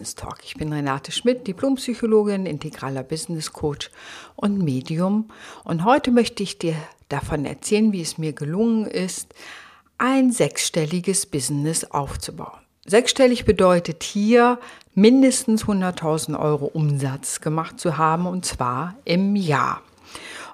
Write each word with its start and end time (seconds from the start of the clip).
Business 0.00 0.14
Talk. 0.14 0.38
Ich 0.44 0.54
bin 0.54 0.72
Renate 0.72 1.12
Schmidt, 1.12 1.46
Diplompsychologin, 1.46 2.46
integraler 2.46 3.02
Business 3.02 3.52
Coach 3.52 3.90
und 4.34 4.56
Medium. 4.56 5.28
Und 5.62 5.84
heute 5.84 6.10
möchte 6.10 6.42
ich 6.42 6.56
dir 6.56 6.74
davon 7.10 7.44
erzählen, 7.44 7.92
wie 7.92 8.00
es 8.00 8.16
mir 8.16 8.32
gelungen 8.32 8.86
ist, 8.86 9.34
ein 9.98 10.32
sechsstelliges 10.32 11.26
Business 11.26 11.84
aufzubauen. 11.84 12.60
Sechsstellig 12.86 13.44
bedeutet 13.44 14.02
hier 14.02 14.58
mindestens 14.94 15.64
100.000 15.64 16.40
Euro 16.40 16.64
Umsatz 16.64 17.42
gemacht 17.42 17.78
zu 17.78 17.98
haben 17.98 18.26
und 18.26 18.46
zwar 18.46 18.94
im 19.04 19.36
Jahr. 19.36 19.82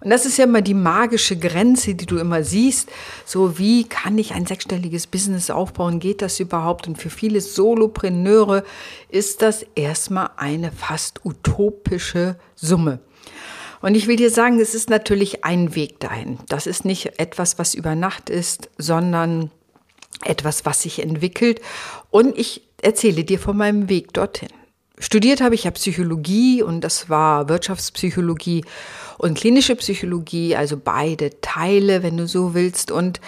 Und 0.01 0.11
das 0.11 0.27
ist 0.27 0.37
ja 0.37 0.45
immer 0.45 0.63
die 0.63 0.75
magische 0.75 1.37
Grenze, 1.37 1.95
die 1.95 2.07
du 2.07 2.19
immer 2.19 2.45
siehst. 2.45 2.91
So, 3.25 3.59
wie 3.59 3.85
kann 3.85 4.19
ich 4.19 4.35
ein 4.35 4.47
sechsstelliges 4.47 5.07
Business 5.07 5.51
aufbauen? 5.51 6.01
Geht 6.01 6.23
das 6.23 6.41
überhaupt? 6.41 6.87
Und 6.87 6.99
für 6.99 7.11
viele 7.11 7.41
Solopreneure 7.41 8.65
ist 9.09 9.43
das 9.43 9.65
erstmal 9.75 10.31
eine 10.37 10.73
fast 10.73 11.25
utopische 11.25 12.37
Summe. 12.55 13.01
Und 13.81 13.95
ich 13.95 14.07
will 14.07 14.17
dir 14.17 14.31
sagen, 14.31 14.61
es 14.61 14.75
ist 14.75 14.91
natürlich 14.91 15.45
ein 15.45 15.75
Weg 15.75 16.01
dahin. 16.01 16.39
Das 16.49 16.67
ist 16.67 16.85
nicht 16.85 17.19
etwas, 17.19 17.59
was 17.59 17.75
über 17.75 17.95
Nacht 17.95 18.31
ist, 18.31 18.71
sondern 18.79 19.51
etwas, 20.25 20.65
was 20.65 20.83
sich 20.83 21.03
entwickelt. 21.03 21.61
Und 22.11 22.37
ich 22.39 22.63
erzähle 22.83 23.25
dir 23.25 23.39
von 23.39 23.57
meinem 23.57 23.89
Weg 23.89 24.13
dorthin. 24.13 24.49
Studiert 24.99 25.43
habe 25.43 25.55
ich 25.55 25.65
ja 25.65 25.71
Psychologie 25.73 26.63
und 26.63 26.81
das 26.81 27.11
war 27.11 27.49
Wirtschaftspsychologie 27.49 28.65
und 29.19 29.37
klinische 29.37 29.77
Psychologie, 29.77 30.57
also 30.57 30.79
beide 30.83 31.41
Teile, 31.43 32.03
wenn 32.03 32.17
du 32.17 32.27
so 32.27 32.55
willst. 32.55 32.91
Und 32.91 33.21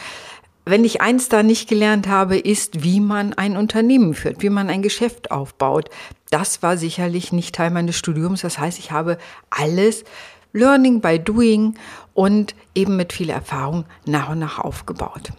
wenn 0.64 0.84
ich 0.84 1.02
eins 1.02 1.28
da 1.28 1.42
nicht 1.42 1.68
gelernt 1.68 2.08
habe, 2.08 2.38
ist, 2.38 2.82
wie 2.84 3.00
man 3.00 3.34
ein 3.34 3.56
Unternehmen 3.56 4.14
führt, 4.14 4.42
wie 4.42 4.50
man 4.50 4.70
ein 4.70 4.82
Geschäft 4.82 5.30
aufbaut. 5.30 5.90
Das 6.30 6.62
war 6.62 6.78
sicherlich 6.78 7.32
nicht 7.32 7.54
Teil 7.54 7.70
meines 7.70 7.96
Studiums. 7.96 8.42
Das 8.42 8.58
heißt, 8.58 8.78
ich 8.78 8.90
habe 8.90 9.18
alles 9.50 10.04
Learning 10.52 11.02
by 11.02 11.18
Doing 11.18 11.74
und 12.14 12.54
eben 12.74 12.96
mit 12.96 13.12
viel 13.12 13.28
Erfahrung 13.28 13.84
nach 14.06 14.30
und 14.30 14.38
nach 14.38 14.58
aufgebaut. 14.58 15.32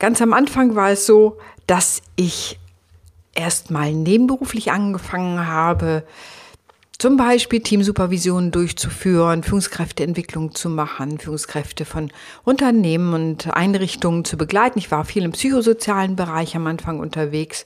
Ganz 0.00 0.20
am 0.20 0.32
Anfang 0.32 0.74
war 0.74 0.90
es 0.90 1.06
so, 1.06 1.38
dass 1.66 2.02
ich 2.16 2.58
erstmal 3.34 3.92
nebenberuflich 3.92 4.72
angefangen 4.72 5.46
habe, 5.46 6.04
zum 7.00 7.16
Beispiel 7.16 7.60
Teamsupervisionen 7.60 8.50
durchzuführen, 8.50 9.42
Führungskräfteentwicklung 9.42 10.54
zu 10.54 10.68
machen, 10.68 11.18
Führungskräfte 11.18 11.86
von 11.86 12.10
Unternehmen 12.44 13.14
und 13.14 13.54
Einrichtungen 13.54 14.26
zu 14.26 14.36
begleiten. 14.36 14.78
Ich 14.78 14.90
war 14.90 15.06
viel 15.06 15.24
im 15.24 15.32
psychosozialen 15.32 16.14
Bereich 16.14 16.54
am 16.56 16.66
Anfang 16.66 17.00
unterwegs. 17.00 17.64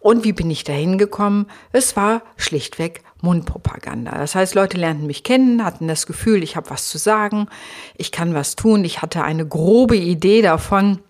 Und 0.00 0.24
wie 0.24 0.32
bin 0.32 0.50
ich 0.50 0.64
dahin 0.64 0.96
gekommen? 0.96 1.46
Es 1.72 1.94
war 1.94 2.22
schlichtweg 2.36 3.02
Mundpropaganda. 3.20 4.12
Das 4.12 4.34
heißt, 4.34 4.54
Leute 4.54 4.78
lernten 4.78 5.06
mich 5.06 5.24
kennen, 5.24 5.64
hatten 5.64 5.88
das 5.88 6.06
Gefühl, 6.06 6.42
ich 6.42 6.56
habe 6.56 6.70
was 6.70 6.88
zu 6.88 6.96
sagen, 6.96 7.48
ich 7.96 8.12
kann 8.12 8.32
was 8.32 8.56
tun, 8.56 8.84
ich 8.84 9.02
hatte 9.02 9.24
eine 9.24 9.46
grobe 9.46 9.96
Idee 9.96 10.40
davon, 10.40 11.00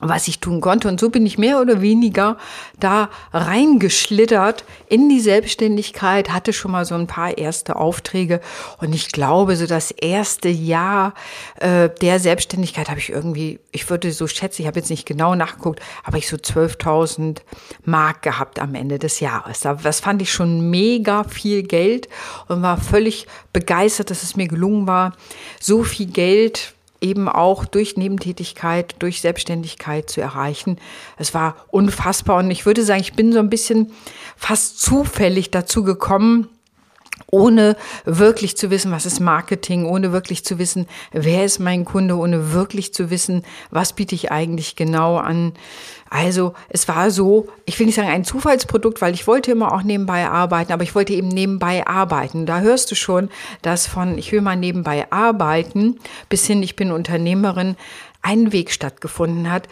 was 0.00 0.28
ich 0.28 0.40
tun 0.40 0.60
konnte. 0.60 0.88
Und 0.88 1.00
so 1.00 1.10
bin 1.10 1.26
ich 1.26 1.38
mehr 1.38 1.60
oder 1.60 1.80
weniger 1.80 2.36
da 2.78 3.10
reingeschlittert 3.32 4.64
in 4.88 5.08
die 5.08 5.20
Selbstständigkeit, 5.20 6.30
hatte 6.30 6.52
schon 6.52 6.70
mal 6.70 6.84
so 6.84 6.94
ein 6.94 7.06
paar 7.06 7.36
erste 7.36 7.76
Aufträge. 7.76 8.40
Und 8.80 8.94
ich 8.94 9.10
glaube, 9.10 9.56
so 9.56 9.66
das 9.66 9.90
erste 9.90 10.48
Jahr 10.48 11.14
äh, 11.56 11.88
der 12.00 12.20
Selbstständigkeit 12.20 12.88
habe 12.88 13.00
ich 13.00 13.10
irgendwie, 13.10 13.58
ich 13.72 13.88
würde 13.90 14.12
so 14.12 14.26
schätzen, 14.26 14.62
ich 14.62 14.68
habe 14.68 14.78
jetzt 14.78 14.90
nicht 14.90 15.06
genau 15.06 15.34
nachgeguckt, 15.34 15.80
aber 16.04 16.18
ich 16.18 16.28
so 16.28 16.36
12.000 16.36 17.38
Mark 17.84 18.22
gehabt 18.22 18.60
am 18.60 18.74
Ende 18.74 18.98
des 18.98 19.20
Jahres. 19.20 19.60
Das 19.60 20.00
fand 20.00 20.22
ich 20.22 20.32
schon 20.32 20.70
mega 20.70 21.24
viel 21.24 21.62
Geld 21.62 22.08
und 22.46 22.62
war 22.62 22.78
völlig 22.78 23.26
begeistert, 23.52 24.10
dass 24.10 24.22
es 24.22 24.36
mir 24.36 24.48
gelungen 24.48 24.86
war, 24.86 25.14
so 25.60 25.82
viel 25.82 26.06
Geld 26.06 26.74
eben 27.00 27.28
auch 27.28 27.64
durch 27.64 27.96
Nebentätigkeit, 27.96 28.96
durch 28.98 29.20
Selbstständigkeit 29.20 30.10
zu 30.10 30.20
erreichen. 30.20 30.78
Es 31.16 31.34
war 31.34 31.56
unfassbar 31.68 32.38
und 32.38 32.50
ich 32.50 32.66
würde 32.66 32.82
sagen, 32.82 33.00
ich 33.00 33.14
bin 33.14 33.32
so 33.32 33.38
ein 33.38 33.50
bisschen 33.50 33.92
fast 34.36 34.80
zufällig 34.80 35.50
dazu 35.50 35.84
gekommen, 35.84 36.48
ohne 37.30 37.76
wirklich 38.04 38.56
zu 38.56 38.70
wissen, 38.70 38.90
was 38.90 39.06
ist 39.06 39.20
Marketing, 39.20 39.84
ohne 39.84 40.12
wirklich 40.12 40.44
zu 40.44 40.58
wissen, 40.58 40.86
wer 41.12 41.44
ist 41.44 41.58
mein 41.58 41.84
Kunde, 41.84 42.16
ohne 42.16 42.52
wirklich 42.52 42.94
zu 42.94 43.10
wissen, 43.10 43.44
was 43.70 43.92
biete 43.92 44.14
ich 44.14 44.32
eigentlich 44.32 44.76
genau 44.76 45.16
an. 45.16 45.52
Also 46.10 46.54
es 46.70 46.88
war 46.88 47.10
so, 47.10 47.48
ich 47.66 47.78
will 47.78 47.86
nicht 47.86 47.96
sagen 47.96 48.08
ein 48.08 48.24
Zufallsprodukt, 48.24 49.02
weil 49.02 49.12
ich 49.12 49.26
wollte 49.26 49.50
immer 49.50 49.74
auch 49.74 49.82
nebenbei 49.82 50.26
arbeiten, 50.26 50.72
aber 50.72 50.82
ich 50.82 50.94
wollte 50.94 51.12
eben 51.12 51.28
nebenbei 51.28 51.86
arbeiten. 51.86 52.46
Da 52.46 52.60
hörst 52.60 52.90
du 52.90 52.94
schon, 52.94 53.28
dass 53.60 53.86
von 53.86 54.16
ich 54.16 54.32
will 54.32 54.40
mal 54.40 54.56
nebenbei 54.56 55.10
arbeiten 55.12 55.98
bis 56.30 56.46
hin 56.46 56.62
ich 56.62 56.76
bin 56.76 56.92
Unternehmerin 56.92 57.76
ein 58.22 58.52
Weg 58.52 58.72
stattgefunden 58.72 59.50
hat 59.50 59.68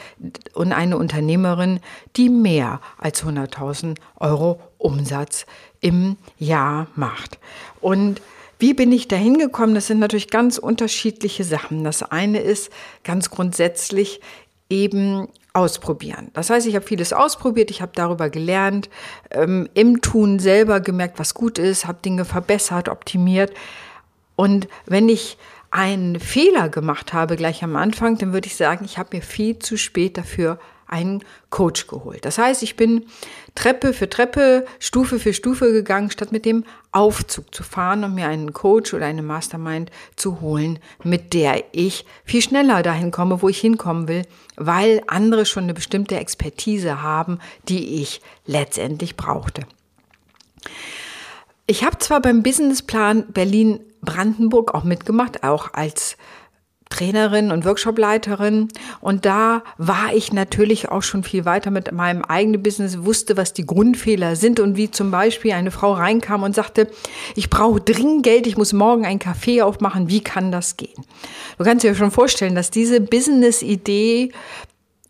und 0.54 0.72
eine 0.72 0.96
Unternehmerin, 0.96 1.80
die 2.16 2.28
mehr 2.28 2.80
als 2.98 3.24
100.000 3.24 3.96
Euro 4.16 4.60
Umsatz 4.78 5.46
im 5.86 6.16
Jahr 6.36 6.88
macht. 6.96 7.38
Und 7.80 8.20
wie 8.58 8.74
bin 8.74 8.90
ich 8.90 9.06
da 9.06 9.14
hingekommen? 9.14 9.76
Das 9.76 9.86
sind 9.86 10.00
natürlich 10.00 10.30
ganz 10.30 10.58
unterschiedliche 10.58 11.44
Sachen. 11.44 11.84
Das 11.84 12.02
eine 12.02 12.40
ist 12.40 12.72
ganz 13.04 13.30
grundsätzlich 13.30 14.20
eben 14.68 15.28
ausprobieren. 15.52 16.30
Das 16.32 16.50
heißt, 16.50 16.66
ich 16.66 16.74
habe 16.74 16.84
vieles 16.84 17.12
ausprobiert, 17.12 17.70
ich 17.70 17.82
habe 17.82 17.92
darüber 17.94 18.30
gelernt, 18.30 18.90
ähm, 19.30 19.68
im 19.74 20.00
Tun 20.00 20.40
selber 20.40 20.80
gemerkt, 20.80 21.20
was 21.20 21.34
gut 21.34 21.58
ist, 21.58 21.86
habe 21.86 21.98
Dinge 22.04 22.24
verbessert, 22.24 22.88
optimiert. 22.88 23.52
Und 24.34 24.66
wenn 24.86 25.08
ich 25.08 25.38
einen 25.70 26.18
Fehler 26.18 26.68
gemacht 26.68 27.12
habe 27.12 27.36
gleich 27.36 27.62
am 27.62 27.76
Anfang, 27.76 28.18
dann 28.18 28.32
würde 28.32 28.48
ich 28.48 28.56
sagen, 28.56 28.84
ich 28.84 28.98
habe 28.98 29.16
mir 29.16 29.22
viel 29.22 29.58
zu 29.60 29.76
spät 29.76 30.18
dafür 30.18 30.58
einen 30.86 31.24
Coach 31.50 31.86
geholt. 31.86 32.24
Das 32.24 32.38
heißt, 32.38 32.62
ich 32.62 32.76
bin 32.76 33.06
Treppe 33.54 33.92
für 33.92 34.08
Treppe, 34.08 34.66
Stufe 34.78 35.18
für 35.18 35.32
Stufe 35.32 35.72
gegangen, 35.72 36.10
statt 36.10 36.32
mit 36.32 36.44
dem 36.44 36.64
Aufzug 36.92 37.54
zu 37.54 37.62
fahren 37.62 38.04
und 38.04 38.14
mir 38.14 38.28
einen 38.28 38.52
Coach 38.52 38.94
oder 38.94 39.06
eine 39.06 39.22
Mastermind 39.22 39.90
zu 40.14 40.40
holen, 40.40 40.78
mit 41.02 41.34
der 41.34 41.64
ich 41.72 42.04
viel 42.24 42.42
schneller 42.42 42.82
dahin 42.82 43.10
komme, 43.10 43.42
wo 43.42 43.48
ich 43.48 43.60
hinkommen 43.60 44.08
will, 44.08 44.22
weil 44.56 45.02
andere 45.06 45.46
schon 45.46 45.64
eine 45.64 45.74
bestimmte 45.74 46.16
Expertise 46.16 47.02
haben, 47.02 47.38
die 47.68 48.02
ich 48.02 48.20
letztendlich 48.46 49.16
brauchte. 49.16 49.62
Ich 51.66 51.84
habe 51.84 51.98
zwar 51.98 52.20
beim 52.20 52.42
Businessplan 52.42 53.32
Berlin 53.32 53.80
Brandenburg 54.00 54.72
auch 54.74 54.84
mitgemacht, 54.84 55.42
auch 55.42 55.74
als 55.74 56.16
Trainerin 56.88 57.50
und 57.50 57.64
Workshopleiterin. 57.64 58.68
Und 59.00 59.24
da 59.24 59.62
war 59.76 60.14
ich 60.14 60.32
natürlich 60.32 60.88
auch 60.88 61.02
schon 61.02 61.24
viel 61.24 61.44
weiter 61.44 61.70
mit 61.70 61.92
meinem 61.92 62.22
eigenen 62.22 62.62
Business, 62.62 63.04
wusste, 63.04 63.36
was 63.36 63.52
die 63.52 63.66
Grundfehler 63.66 64.36
sind 64.36 64.60
und 64.60 64.76
wie 64.76 64.90
zum 64.90 65.10
Beispiel 65.10 65.52
eine 65.52 65.70
Frau 65.70 65.92
reinkam 65.92 66.42
und 66.42 66.54
sagte, 66.54 66.88
ich 67.34 67.50
brauche 67.50 67.80
dringend 67.80 68.22
Geld, 68.22 68.46
ich 68.46 68.56
muss 68.56 68.72
morgen 68.72 69.04
ein 69.04 69.18
Café 69.18 69.62
aufmachen, 69.62 70.08
wie 70.08 70.22
kann 70.22 70.52
das 70.52 70.76
gehen? 70.76 71.04
Du 71.58 71.64
kannst 71.64 71.84
dir 71.84 71.94
schon 71.94 72.10
vorstellen, 72.10 72.54
dass 72.54 72.70
diese 72.70 73.00
Business-Idee 73.00 74.32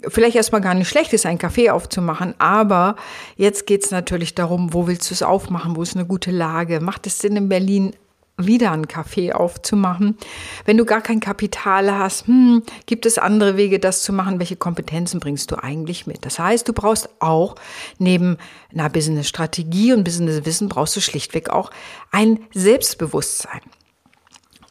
vielleicht 0.08 0.36
erstmal 0.36 0.60
gar 0.60 0.74
nicht 0.74 0.88
schlecht 0.88 1.12
ist, 1.12 1.26
ein 1.26 1.38
Café 1.38 1.70
aufzumachen, 1.70 2.34
aber 2.38 2.96
jetzt 3.36 3.66
geht 3.66 3.84
es 3.84 3.90
natürlich 3.90 4.34
darum, 4.34 4.72
wo 4.72 4.86
willst 4.86 5.10
du 5.10 5.14
es 5.14 5.22
aufmachen, 5.22 5.76
wo 5.76 5.82
ist 5.82 5.96
eine 5.96 6.06
gute 6.06 6.30
Lage, 6.30 6.80
macht 6.80 7.06
es 7.06 7.18
Sinn 7.18 7.36
in 7.36 7.48
Berlin 7.48 7.94
wieder 8.38 8.72
ein 8.72 8.86
Café 8.86 9.32
aufzumachen. 9.32 10.18
Wenn 10.66 10.76
du 10.76 10.84
gar 10.84 11.00
kein 11.00 11.20
Kapital 11.20 11.90
hast, 11.90 12.26
hm, 12.26 12.62
gibt 12.84 13.06
es 13.06 13.16
andere 13.16 13.56
Wege, 13.56 13.78
das 13.78 14.02
zu 14.02 14.12
machen? 14.12 14.38
Welche 14.38 14.56
Kompetenzen 14.56 15.20
bringst 15.20 15.50
du 15.50 15.56
eigentlich 15.56 16.06
mit? 16.06 16.24
Das 16.26 16.38
heißt, 16.38 16.68
du 16.68 16.74
brauchst 16.74 17.08
auch 17.18 17.54
neben 17.98 18.36
einer 18.72 18.90
Business-Strategie 18.90 19.94
und 19.94 20.04
Business-Wissen 20.04 20.68
brauchst 20.68 20.94
du 20.96 21.00
schlichtweg 21.00 21.48
auch 21.48 21.70
ein 22.10 22.40
Selbstbewusstsein. 22.52 23.62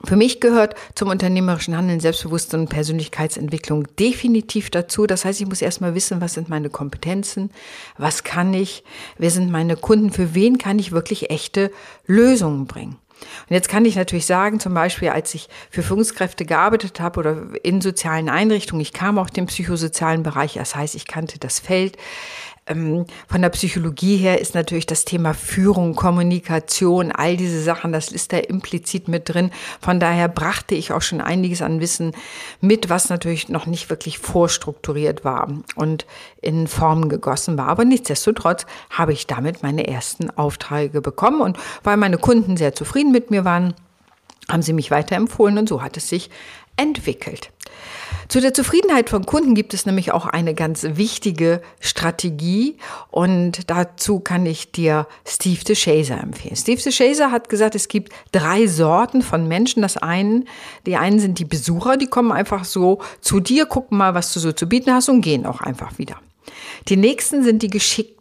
Für 0.03 0.15
mich 0.15 0.39
gehört 0.39 0.75
zum 0.94 1.09
unternehmerischen 1.09 1.75
Handeln 1.75 2.00
Selbstbewusstsein 2.00 2.61
und 2.61 2.69
Persönlichkeitsentwicklung 2.69 3.88
definitiv 3.97 4.69
dazu. 4.69 5.07
Das 5.07 5.25
heißt, 5.25 5.41
ich 5.41 5.47
muss 5.47 5.63
erstmal 5.63 5.95
wissen, 5.95 6.21
was 6.21 6.35
sind 6.35 6.47
meine 6.47 6.69
Kompetenzen, 6.69 7.50
was 7.97 8.23
kann 8.23 8.53
ich, 8.53 8.83
wer 9.18 9.31
sind 9.31 9.51
meine 9.51 9.75
Kunden, 9.75 10.11
für 10.11 10.35
wen 10.35 10.59
kann 10.59 10.77
ich 10.77 10.91
wirklich 10.91 11.31
echte 11.31 11.71
Lösungen 12.06 12.68
bringen. 12.68 12.97
Und 13.21 13.53
jetzt 13.53 13.69
kann 13.69 13.85
ich 13.85 13.95
natürlich 13.95 14.25
sagen, 14.25 14.59
zum 14.59 14.73
Beispiel, 14.73 15.09
als 15.09 15.33
ich 15.33 15.47
für 15.69 15.83
Führungskräfte 15.83 16.45
gearbeitet 16.45 17.00
habe 17.00 17.19
oder 17.19 17.44
in 17.63 17.81
sozialen 17.81 18.29
Einrichtungen, 18.29 18.81
ich 18.81 18.94
kam 18.94 19.17
auch 19.17 19.29
dem 19.29 19.45
psychosozialen 19.45 20.23
Bereich, 20.23 20.53
das 20.53 20.75
heißt, 20.75 20.95
ich 20.95 21.07
kannte 21.07 21.39
das 21.39 21.59
Feld. 21.59 21.97
Ähm, 22.67 23.06
von 23.27 23.41
der 23.41 23.50
Psychologie 23.50 24.17
her 24.17 24.41
ist 24.41 24.56
natürlich 24.56 24.88
das 24.88 25.06
Thema 25.06 25.33
Führung, 25.33 25.95
Kommunikation, 25.95 27.12
all 27.12 27.38
diese 27.38 27.62
Sachen, 27.62 27.91
das 27.91 28.12
ist 28.12 28.33
da 28.33 28.38
implizit 28.38 29.07
mit 29.07 29.29
drin. 29.29 29.51
Von 29.81 30.00
daher 30.00 30.27
brachte 30.27 30.73
ich 30.73 30.91
auch 30.91 31.01
schon 31.01 31.21
einiges 31.21 31.62
an 31.62 31.79
Wissen 31.79 32.13
mit, 32.62 32.89
was 32.89 33.09
natürlich 33.09 33.50
noch 33.50 33.67
nicht 33.67 33.89
wirklich 33.89 34.17
vorstrukturiert 34.17 35.23
war 35.23 35.47
und 35.75 36.07
in 36.41 36.67
Formen 36.67 37.09
gegossen 37.09 37.57
war. 37.57 37.67
Aber 37.67 37.85
nichtsdestotrotz 37.85 38.65
habe 38.89 39.13
ich 39.13 39.27
damit 39.27 39.61
meine 39.61 39.88
ersten 39.88 40.31
Aufträge 40.31 41.01
bekommen 41.01 41.41
und 41.41 41.57
weil 41.83 41.97
meine 41.97 42.18
Kunden 42.18 42.57
sehr 42.57 42.73
zufrieden 42.73 43.11
mit 43.11 43.29
mir 43.29 43.45
waren, 43.45 43.75
haben 44.50 44.61
sie 44.61 44.73
mich 44.73 44.91
weiterempfohlen 44.91 45.57
und 45.57 45.69
so 45.69 45.81
hat 45.81 45.97
es 45.97 46.09
sich 46.09 46.29
entwickelt. 46.77 47.51
Zu 48.27 48.42
der 48.42 48.54
Zufriedenheit 48.54 49.10
von 49.10 49.25
Kunden 49.25 49.54
gibt 49.54 49.74
es 49.74 49.86
nämlich 49.86 50.12
auch 50.12 50.25
eine 50.25 50.56
ganz 50.56 50.83
wichtige 50.83 51.62
Strategie 51.80 52.77
und 53.12 53.69
dazu 53.69 54.19
kann 54.19 54.45
ich 54.45 54.72
dir 54.72 55.07
Steve 55.27 55.63
DeShazer 55.63 56.19
empfehlen. 56.22 56.56
Steve 56.56 56.81
DeShazer 56.81 57.31
hat 57.31 57.50
gesagt, 57.50 57.75
es 57.75 57.88
gibt 57.88 58.13
drei 58.31 58.66
Sorten 58.66 59.22
von 59.22 59.48
Menschen. 59.48 59.83
Das 59.83 59.98
einen, 59.98 60.48
die 60.86 60.95
einen 60.95 61.19
sind 61.19 61.38
die 61.38 61.45
Besucher, 61.45 61.98
die 61.98 62.07
kommen 62.07 62.31
einfach 62.31 62.66
so 62.66 63.00
zu 63.21 63.39
dir, 63.39 63.68
gucken 63.68 63.98
mal, 63.98 64.16
was 64.16 64.33
du 64.33 64.39
so 64.39 64.51
zu 64.51 64.68
bieten 64.68 64.92
hast 64.92 65.10
und 65.10 65.21
gehen 65.21 65.45
auch 65.45 65.62
einfach 65.62 65.98
wieder. 66.00 66.19
Die 66.88 66.98
nächsten 66.98 67.44
sind 67.44 67.62
die 67.62 67.69
Geschickten. 67.69 68.16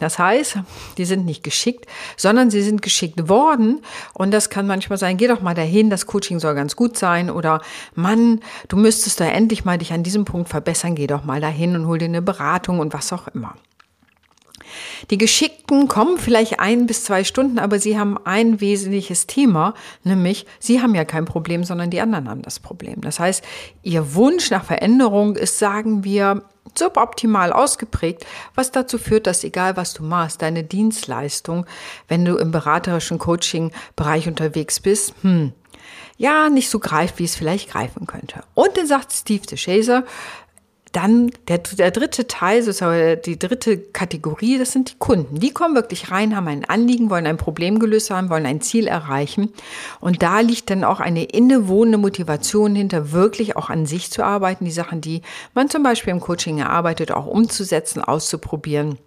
Das 0.00 0.18
heißt, 0.18 0.58
die 0.98 1.04
sind 1.04 1.24
nicht 1.24 1.42
geschickt, 1.42 1.86
sondern 2.16 2.50
sie 2.50 2.62
sind 2.62 2.82
geschickt 2.82 3.28
worden. 3.28 3.82
Und 4.14 4.30
das 4.32 4.50
kann 4.50 4.66
manchmal 4.66 4.98
sein, 4.98 5.16
geh 5.16 5.28
doch 5.28 5.40
mal 5.40 5.54
dahin, 5.54 5.90
das 5.90 6.06
Coaching 6.06 6.38
soll 6.38 6.54
ganz 6.54 6.76
gut 6.76 6.96
sein. 6.96 7.30
Oder 7.30 7.60
Mann, 7.94 8.40
du 8.68 8.76
müsstest 8.76 9.20
da 9.20 9.26
endlich 9.26 9.64
mal 9.64 9.78
dich 9.78 9.92
an 9.92 10.02
diesem 10.02 10.24
Punkt 10.24 10.48
verbessern, 10.48 10.94
geh 10.94 11.06
doch 11.06 11.24
mal 11.24 11.40
dahin 11.40 11.74
und 11.74 11.86
hol 11.86 11.98
dir 11.98 12.06
eine 12.06 12.22
Beratung 12.22 12.78
und 12.78 12.92
was 12.92 13.12
auch 13.12 13.28
immer. 13.28 13.54
Die 15.10 15.18
Geschickten 15.18 15.88
kommen 15.88 16.18
vielleicht 16.18 16.60
ein 16.60 16.86
bis 16.86 17.04
zwei 17.04 17.24
Stunden, 17.24 17.58
aber 17.58 17.78
sie 17.78 17.98
haben 17.98 18.18
ein 18.24 18.60
wesentliches 18.60 19.26
Thema, 19.26 19.74
nämlich 20.04 20.46
sie 20.58 20.82
haben 20.82 20.94
ja 20.94 21.04
kein 21.04 21.24
Problem, 21.24 21.64
sondern 21.64 21.90
die 21.90 22.00
anderen 22.00 22.28
haben 22.28 22.42
das 22.42 22.60
Problem. 22.60 23.00
Das 23.00 23.20
heißt, 23.20 23.44
ihr 23.82 24.14
Wunsch 24.14 24.50
nach 24.50 24.64
Veränderung 24.64 25.36
ist, 25.36 25.58
sagen 25.58 26.04
wir, 26.04 26.42
suboptimal 26.74 27.52
ausgeprägt, 27.52 28.26
was 28.54 28.72
dazu 28.72 28.98
führt, 28.98 29.26
dass 29.26 29.44
egal 29.44 29.76
was 29.76 29.94
du 29.94 30.02
machst, 30.02 30.42
deine 30.42 30.64
Dienstleistung, 30.64 31.66
wenn 32.08 32.24
du 32.24 32.36
im 32.36 32.50
beraterischen 32.50 33.18
Coaching-Bereich 33.18 34.28
unterwegs 34.28 34.80
bist, 34.80 35.14
hm, 35.22 35.52
ja, 36.18 36.48
nicht 36.48 36.70
so 36.70 36.78
greift, 36.78 37.18
wie 37.18 37.24
es 37.24 37.36
vielleicht 37.36 37.70
greifen 37.70 38.06
könnte. 38.06 38.42
Und 38.54 38.76
dann 38.76 38.86
sagt 38.86 39.12
Steve 39.12 39.46
DeShazer, 39.46 40.04
dann 40.96 41.30
der, 41.48 41.58
der 41.58 41.90
dritte 41.90 42.26
Teil, 42.26 42.62
sozusagen 42.62 43.20
die 43.22 43.38
dritte 43.38 43.76
Kategorie, 43.76 44.56
das 44.56 44.72
sind 44.72 44.92
die 44.92 44.98
Kunden. 44.98 45.38
Die 45.38 45.50
kommen 45.50 45.74
wirklich 45.74 46.10
rein, 46.10 46.34
haben 46.34 46.48
ein 46.48 46.64
Anliegen, 46.64 47.10
wollen 47.10 47.26
ein 47.26 47.36
Problem 47.36 47.78
gelöst 47.78 48.10
haben, 48.10 48.30
wollen 48.30 48.46
ein 48.46 48.62
Ziel 48.62 48.86
erreichen. 48.86 49.52
Und 50.00 50.22
da 50.22 50.40
liegt 50.40 50.70
dann 50.70 50.84
auch 50.84 51.00
eine 51.00 51.24
innewohnende 51.24 51.98
Motivation 51.98 52.74
hinter, 52.74 53.12
wirklich 53.12 53.56
auch 53.56 53.68
an 53.68 53.84
sich 53.84 54.10
zu 54.10 54.24
arbeiten, 54.24 54.64
die 54.64 54.70
Sachen, 54.70 55.02
die 55.02 55.20
man 55.52 55.68
zum 55.68 55.82
Beispiel 55.82 56.12
im 56.12 56.20
Coaching 56.20 56.58
erarbeitet, 56.58 57.12
auch 57.12 57.26
umzusetzen, 57.26 58.02
auszuprobieren 58.02 58.98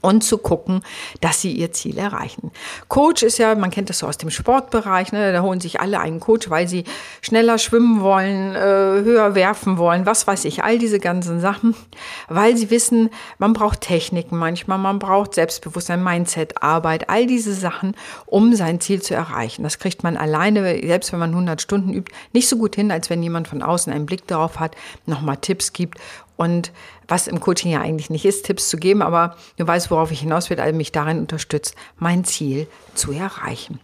und 0.00 0.22
zu 0.22 0.38
gucken, 0.38 0.82
dass 1.20 1.40
sie 1.40 1.52
ihr 1.52 1.72
Ziel 1.72 1.98
erreichen. 1.98 2.50
Coach 2.88 3.22
ist 3.22 3.38
ja, 3.38 3.54
man 3.54 3.70
kennt 3.70 3.90
das 3.90 3.98
so 3.98 4.06
aus 4.06 4.18
dem 4.18 4.30
Sportbereich, 4.30 5.12
ne, 5.12 5.32
da 5.32 5.42
holen 5.42 5.60
sich 5.60 5.80
alle 5.80 6.00
einen 6.00 6.20
Coach, 6.20 6.50
weil 6.50 6.68
sie 6.68 6.84
schneller 7.20 7.58
schwimmen 7.58 8.00
wollen, 8.00 8.54
äh, 8.54 8.58
höher 8.58 9.34
werfen 9.34 9.78
wollen, 9.78 10.06
was 10.06 10.26
weiß 10.26 10.44
ich, 10.44 10.64
all 10.64 10.78
diese 10.78 10.98
ganzen 10.98 11.40
Sachen, 11.40 11.74
weil 12.28 12.56
sie 12.56 12.70
wissen, 12.70 13.10
man 13.38 13.52
braucht 13.52 13.80
Techniken 13.80 14.36
manchmal, 14.36 14.78
man 14.78 14.98
braucht 14.98 15.34
Selbstbewusstsein, 15.34 16.02
Mindset, 16.02 16.62
Arbeit, 16.62 17.10
all 17.10 17.26
diese 17.26 17.54
Sachen, 17.54 17.94
um 18.26 18.54
sein 18.54 18.80
Ziel 18.80 19.02
zu 19.02 19.14
erreichen. 19.14 19.62
Das 19.62 19.78
kriegt 19.78 20.02
man 20.02 20.16
alleine, 20.16 20.80
selbst 20.86 21.12
wenn 21.12 21.18
man 21.18 21.30
100 21.30 21.60
Stunden 21.60 21.92
übt, 21.92 22.12
nicht 22.32 22.48
so 22.48 22.56
gut 22.56 22.76
hin, 22.76 22.90
als 22.90 23.10
wenn 23.10 23.22
jemand 23.22 23.48
von 23.48 23.62
außen 23.62 23.92
einen 23.92 24.06
Blick 24.06 24.26
darauf 24.26 24.60
hat, 24.60 24.76
nochmal 25.06 25.36
Tipps 25.38 25.72
gibt 25.72 25.98
und 26.38 26.72
was 27.08 27.26
im 27.26 27.40
Coaching 27.40 27.72
ja 27.72 27.80
eigentlich 27.80 28.10
nicht 28.10 28.24
ist, 28.24 28.46
Tipps 28.46 28.70
zu 28.70 28.78
geben, 28.78 29.02
aber 29.02 29.36
du 29.58 29.66
weißt, 29.66 29.90
worauf 29.90 30.12
ich 30.12 30.20
hinaus 30.20 30.48
will, 30.48 30.60
also 30.60 30.74
mich 30.74 30.92
darin 30.92 31.18
unterstützt, 31.18 31.74
mein 31.98 32.24
Ziel 32.24 32.68
zu 32.94 33.12
erreichen. 33.12 33.80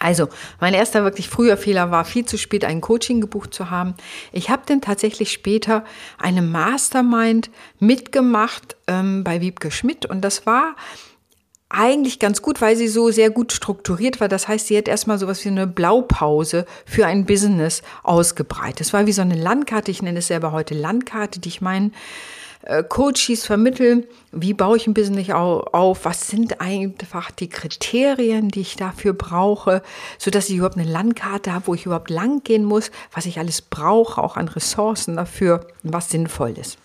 Also, 0.00 0.28
mein 0.60 0.74
erster 0.74 1.02
wirklich 1.04 1.28
früher 1.28 1.56
Fehler 1.56 1.90
war, 1.90 2.04
viel 2.04 2.24
zu 2.24 2.36
spät 2.36 2.64
ein 2.64 2.80
Coaching 2.80 3.20
gebucht 3.20 3.54
zu 3.54 3.70
haben. 3.70 3.94
Ich 4.32 4.50
habe 4.50 4.62
dann 4.66 4.80
tatsächlich 4.80 5.32
später 5.32 5.84
eine 6.18 6.42
Mastermind 6.42 7.50
mitgemacht 7.78 8.76
ähm, 8.86 9.24
bei 9.24 9.40
Wiebke 9.40 9.70
Schmidt 9.70 10.06
und 10.06 10.20
das 10.22 10.46
war 10.46 10.76
eigentlich 11.70 12.18
ganz 12.18 12.40
gut, 12.40 12.60
weil 12.60 12.76
sie 12.76 12.88
so 12.88 13.10
sehr 13.10 13.30
gut 13.30 13.52
strukturiert 13.52 14.20
war. 14.20 14.28
Das 14.28 14.48
heißt, 14.48 14.66
sie 14.66 14.78
hat 14.78 14.88
erstmal 14.88 15.18
sowas 15.18 15.44
wie 15.44 15.50
eine 15.50 15.66
Blaupause 15.66 16.64
für 16.86 17.06
ein 17.06 17.26
Business 17.26 17.82
ausgebreitet. 18.02 18.80
Es 18.80 18.92
war 18.92 19.06
wie 19.06 19.12
so 19.12 19.22
eine 19.22 19.36
Landkarte, 19.36 19.90
ich 19.90 20.02
nenne 20.02 20.20
es 20.20 20.28
selber 20.28 20.52
heute 20.52 20.74
Landkarte, 20.74 21.40
die 21.40 21.48
ich 21.48 21.60
meinen 21.60 21.92
äh, 22.62 22.82
Coaches 22.82 23.44
vermittle. 23.44 24.04
Wie 24.32 24.54
baue 24.54 24.78
ich 24.78 24.86
ein 24.86 24.94
Business 24.94 25.30
auf? 25.30 26.04
Was 26.04 26.28
sind 26.28 26.60
einfach 26.62 27.30
die 27.30 27.50
Kriterien, 27.50 28.48
die 28.48 28.62
ich 28.62 28.76
dafür 28.76 29.12
brauche, 29.12 29.82
so 30.16 30.30
dass 30.30 30.48
ich 30.48 30.56
überhaupt 30.56 30.78
eine 30.78 30.90
Landkarte 30.90 31.52
habe, 31.52 31.66
wo 31.66 31.74
ich 31.74 31.84
überhaupt 31.84 32.10
lang 32.10 32.42
gehen 32.44 32.64
muss, 32.64 32.90
was 33.12 33.26
ich 33.26 33.38
alles 33.38 33.60
brauche, 33.60 34.22
auch 34.22 34.36
an 34.36 34.48
Ressourcen 34.48 35.16
dafür, 35.16 35.66
was 35.82 36.08
sinnvoll 36.08 36.56
ist. 36.58 36.78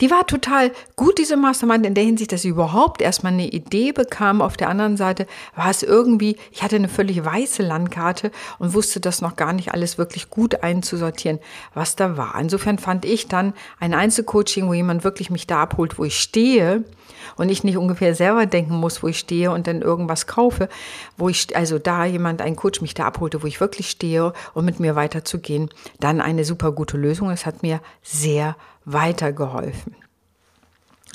Die 0.00 0.10
war 0.10 0.26
total 0.26 0.72
gut, 0.94 1.18
diese 1.18 1.36
Mastermind, 1.36 1.86
in 1.86 1.94
der 1.94 2.04
Hinsicht, 2.04 2.32
dass 2.32 2.42
sie 2.42 2.48
überhaupt 2.48 3.00
erstmal 3.00 3.32
eine 3.32 3.48
Idee 3.48 3.92
bekam. 3.92 4.42
Auf 4.42 4.56
der 4.56 4.68
anderen 4.68 4.96
Seite 4.96 5.26
war 5.54 5.70
es 5.70 5.82
irgendwie, 5.82 6.36
ich 6.50 6.62
hatte 6.62 6.76
eine 6.76 6.88
völlig 6.88 7.24
weiße 7.24 7.62
Landkarte 7.62 8.30
und 8.58 8.74
wusste 8.74 9.00
das 9.00 9.20
noch 9.20 9.36
gar 9.36 9.52
nicht 9.52 9.72
alles 9.72 9.98
wirklich 9.98 10.30
gut 10.30 10.62
einzusortieren, 10.62 11.38
was 11.74 11.96
da 11.96 12.16
war. 12.16 12.34
Insofern 12.38 12.78
fand 12.78 13.04
ich 13.04 13.28
dann 13.28 13.54
ein 13.78 13.94
Einzelcoaching, 13.94 14.68
wo 14.68 14.74
jemand 14.74 15.04
wirklich 15.04 15.30
mich 15.30 15.46
da 15.46 15.62
abholt, 15.62 15.98
wo 15.98 16.04
ich 16.04 16.18
stehe 16.18 16.84
und 17.36 17.48
ich 17.48 17.64
nicht 17.64 17.76
ungefähr 17.76 18.14
selber 18.14 18.46
denken 18.46 18.74
muss, 18.74 19.02
wo 19.02 19.08
ich 19.08 19.18
stehe 19.18 19.50
und 19.50 19.66
dann 19.66 19.82
irgendwas 19.82 20.26
kaufe, 20.26 20.68
wo 21.16 21.28
ich, 21.28 21.56
also 21.56 21.78
da 21.78 22.04
jemand, 22.04 22.42
ein 22.42 22.56
Coach 22.56 22.80
mich 22.80 22.94
da 22.94 23.04
abholte, 23.04 23.42
wo 23.42 23.46
ich 23.46 23.60
wirklich 23.60 23.90
stehe 23.90 24.32
und 24.54 24.64
mit 24.64 24.80
mir 24.80 24.96
weiterzugehen, 24.96 25.70
dann 26.00 26.20
eine 26.20 26.44
super 26.44 26.72
gute 26.72 26.96
Lösung. 26.96 27.30
Es 27.30 27.46
hat 27.46 27.62
mir 27.62 27.80
sehr 28.02 28.56
weitergeholfen. 28.86 29.94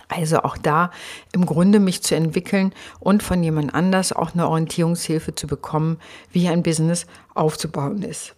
Also 0.08 0.40
auch 0.40 0.58
da 0.58 0.92
im 1.32 1.46
Grunde 1.46 1.80
mich 1.80 2.04
zu 2.04 2.16
entwickeln 2.16 2.74
und 3.00 3.24
von 3.24 3.42
jemand 3.42 3.74
anders 3.74 4.12
auch 4.12 4.34
eine 4.34 4.48
Orientierungshilfe 4.48 5.34
zu 5.34 5.48
bekommen, 5.48 5.98
wie 6.32 6.50
ein 6.50 6.64
Business 6.64 7.08
aufzubauen 7.34 8.04
ist. 8.04 8.36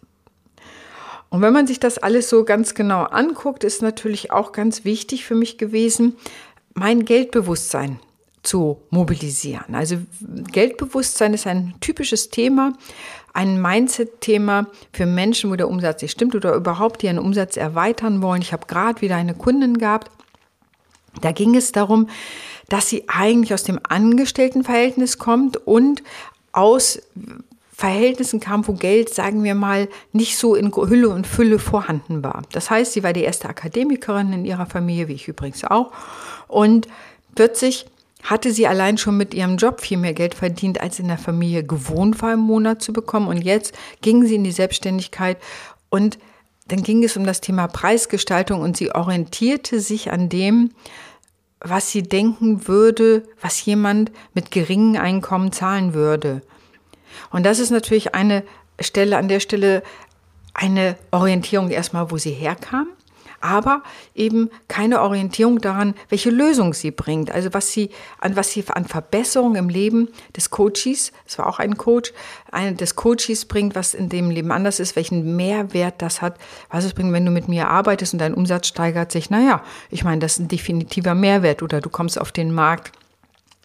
Und 1.29 1.41
wenn 1.41 1.51
man 1.51 1.65
sich 1.65 1.79
das 1.79 1.98
alles 1.98 2.29
so 2.29 2.46
ganz 2.46 2.75
genau 2.75 3.03
anguckt, 3.05 3.63
ist 3.63 3.81
natürlich 3.81 4.31
auch 4.31 4.51
ganz 4.51 4.86
wichtig 4.86 5.25
für 5.25 5.34
mich 5.34 5.57
gewesen, 5.57 6.15
mein 6.75 7.05
Geldbewusstsein 7.05 8.00
zu 8.43 8.84
mobilisieren. 8.91 9.74
Also 9.74 9.98
Geldbewusstsein 10.51 11.34
ist 11.34 11.48
ein 11.48 11.74
typisches 11.79 12.29
Thema, 12.29 12.74
ein 13.33 13.61
Mindset-Thema 13.61 14.67
für 14.91 15.05
Menschen, 15.05 15.51
wo 15.51 15.55
der 15.55 15.67
Umsatz 15.67 16.01
nicht 16.01 16.11
stimmt 16.11 16.35
oder 16.35 16.53
überhaupt 16.53 17.03
einen 17.03 17.19
Umsatz 17.19 17.57
erweitern 17.57 18.21
wollen. 18.21 18.41
Ich 18.41 18.53
habe 18.53 18.67
gerade 18.67 19.01
wieder 19.01 19.15
eine 19.15 19.33
Kundin 19.33 19.77
gehabt, 19.79 20.09
da 21.21 21.31
ging 21.31 21.55
es 21.55 21.71
darum, 21.71 22.09
dass 22.69 22.89
sie 22.89 23.03
eigentlich 23.07 23.53
aus 23.53 23.63
dem 23.63 23.79
Angestelltenverhältnis 23.87 25.17
kommt 25.17 25.57
und 25.57 26.01
aus 26.51 27.01
Verhältnissen 27.71 28.39
kam, 28.39 28.67
wo 28.67 28.73
Geld, 28.73 29.13
sagen 29.13 29.43
wir 29.43 29.55
mal, 29.55 29.89
nicht 30.11 30.37
so 30.37 30.55
in 30.55 30.73
Hülle 30.73 31.09
und 31.09 31.27
Fülle 31.27 31.59
vorhanden 31.59 32.23
war. 32.23 32.43
Das 32.51 32.69
heißt, 32.69 32.93
sie 32.93 33.03
war 33.03 33.13
die 33.13 33.23
erste 33.23 33.49
Akademikerin 33.49 34.31
in 34.31 34.45
ihrer 34.45 34.65
Familie, 34.65 35.07
wie 35.07 35.13
ich 35.13 35.27
übrigens 35.27 35.63
auch. 35.63 35.91
Und 36.47 36.87
plötzlich 37.35 37.87
hatte 38.24 38.51
sie 38.53 38.68
allein 38.68 38.98
schon 38.98 39.18
mit 39.18 39.34
ihrem 39.34 39.58
Job 39.58 39.82
viel 39.82 39.98
mehr 39.98 40.13
Geld 40.13 40.34
verdient, 40.34 40.82
als 40.82 41.00
in 41.00 41.08
der 41.08 41.18
Familie 41.18 41.63
gewohnt 41.63 42.22
war 42.22 42.34
im 42.34 42.39
Monat 42.39 42.82
zu 42.82 42.94
bekommen. 42.94 43.27
Und 43.27 43.42
jetzt 43.42 43.74
ging 44.01 44.25
sie 44.25 44.36
in 44.36 44.44
die 44.44 44.51
Selbstständigkeit 44.51 45.38
und 45.89 46.18
dann 46.68 46.82
ging 46.82 47.03
es 47.03 47.18
um 47.18 47.25
das 47.25 47.42
Thema 47.42 47.68
Preisgestaltung 47.68 48.62
und 48.62 48.77
sie 48.77 48.92
orientierte 48.92 49.82
sich 49.82 50.12
an 50.12 50.30
dem, 50.30 50.72
was 51.60 51.92
sie 51.92 52.03
denken 52.03 52.68
würde, 52.68 53.24
was 53.42 53.63
jemand 53.65 54.12
mit 54.34 54.51
geringem 54.51 55.01
Einkommen 55.01 55.51
zahlen 55.51 55.94
würde. 55.94 56.42
Und 57.32 57.46
das 57.46 57.60
ist 57.60 57.70
natürlich 57.70 58.15
eine 58.15 58.44
Stelle, 58.80 59.18
an 59.18 59.27
der 59.27 59.39
Stelle 59.39 59.84
eine 60.53 60.98
Orientierung 61.12 61.70
erstmal, 61.70 62.12
wo 62.12 62.18
sie 62.18 62.32
herkam, 62.32 62.88
aber 63.43 63.83
eben 64.15 64.50
keine 64.67 65.01
Orientierung 65.01 65.59
daran, 65.59 65.95
welche 66.09 66.29
Lösung 66.29 66.73
sie 66.73 66.91
bringt. 66.91 67.29
Also 67.29 67.53
was 67.53 67.71
sie 67.71 67.89
an 68.19 68.35
was 68.35 68.51
sie 68.51 68.63
an 68.69 68.85
Verbesserung 68.85 69.55
im 69.55 69.69
Leben 69.69 70.07
des 70.35 70.50
Coaches, 70.50 71.12
es 71.25 71.38
war 71.38 71.47
auch 71.47 71.59
ein 71.59 71.77
Coach, 71.77 72.13
eine 72.51 72.73
des 72.73 72.95
Coaches 72.95 73.45
bringt, 73.45 73.75
was 73.75 73.93
in 73.93 74.07
dem 74.07 74.29
Leben 74.29 74.51
anders 74.51 74.79
ist, 74.79 74.95
welchen 74.95 75.35
Mehrwert 75.35 76.01
das 76.01 76.21
hat, 76.21 76.38
was 76.69 76.85
es 76.85 76.93
bringt, 76.93 77.12
wenn 77.12 77.25
du 77.25 77.31
mit 77.31 77.50
mir 77.50 77.67
arbeitest 77.67 78.13
und 78.13 78.19
dein 78.19 78.33
Umsatz 78.33 78.67
steigert 78.67 79.12
sich. 79.12 79.29
Naja, 79.29 79.62
ich 79.89 80.03
meine, 80.03 80.19
das 80.19 80.33
ist 80.33 80.39
ein 80.39 80.47
definitiver 80.47 81.13
Mehrwert 81.13 81.62
oder 81.62 81.81
du 81.81 81.89
kommst 81.89 82.19
auf 82.19 82.31
den 82.31 82.53
Markt 82.53 82.93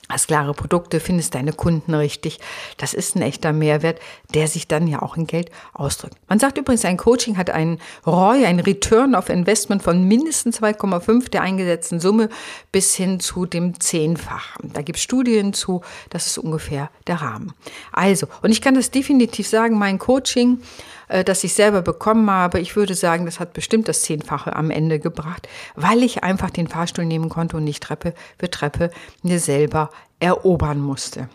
hast 0.08 0.28
klare 0.28 0.54
Produkte, 0.54 1.00
findest 1.00 1.34
deine 1.34 1.52
Kunden 1.52 1.94
richtig. 1.94 2.38
Das 2.76 2.94
ist 2.94 3.16
ein 3.16 3.22
echter 3.22 3.52
Mehrwert, 3.52 4.00
der 4.34 4.48
sich 4.48 4.66
dann 4.66 4.86
ja 4.86 5.02
auch 5.02 5.16
in 5.16 5.26
Geld 5.26 5.50
ausdrückt. 5.72 6.16
Man 6.28 6.38
sagt 6.38 6.58
übrigens, 6.58 6.84
ein 6.84 6.96
Coaching 6.96 7.36
hat 7.36 7.50
einen 7.50 7.78
ROI, 8.06 8.46
ein 8.46 8.60
Return 8.60 9.14
of 9.14 9.28
Investment 9.28 9.82
von 9.82 10.04
mindestens 10.04 10.60
2,5 10.60 11.30
der 11.30 11.42
eingesetzten 11.42 12.00
Summe 12.00 12.28
bis 12.72 12.94
hin 12.94 13.20
zu 13.20 13.46
dem 13.46 13.78
Zehnfachen. 13.80 14.72
Da 14.72 14.82
gibt 14.82 14.98
es 14.98 15.02
Studien 15.02 15.52
zu, 15.52 15.82
das 16.10 16.26
ist 16.26 16.38
ungefähr 16.38 16.90
der 17.06 17.16
Rahmen. 17.16 17.52
Also, 17.92 18.26
und 18.42 18.50
ich 18.50 18.62
kann 18.62 18.74
das 18.74 18.90
definitiv 18.90 19.46
sagen, 19.46 19.78
mein 19.78 19.98
Coaching 19.98 20.60
äh, 21.08 21.24
das 21.24 21.44
ich 21.44 21.54
selber 21.54 21.82
bekommen 21.82 22.30
habe, 22.30 22.60
ich 22.60 22.76
würde 22.76 22.94
sagen, 22.94 23.24
das 23.24 23.40
hat 23.40 23.52
bestimmt 23.52 23.88
das 23.88 24.02
Zehnfache 24.02 24.54
am 24.54 24.70
Ende 24.70 24.98
gebracht, 24.98 25.48
weil 25.74 26.02
ich 26.02 26.22
einfach 26.22 26.50
den 26.50 26.68
Fahrstuhl 26.68 27.04
nehmen 27.04 27.28
konnte 27.28 27.56
und 27.56 27.64
nicht 27.64 27.82
Treppe 27.82 28.14
für 28.38 28.50
Treppe 28.50 28.90
mir 29.22 29.40
selber 29.40 29.90
erobern 30.20 30.80
musste. 30.80 31.28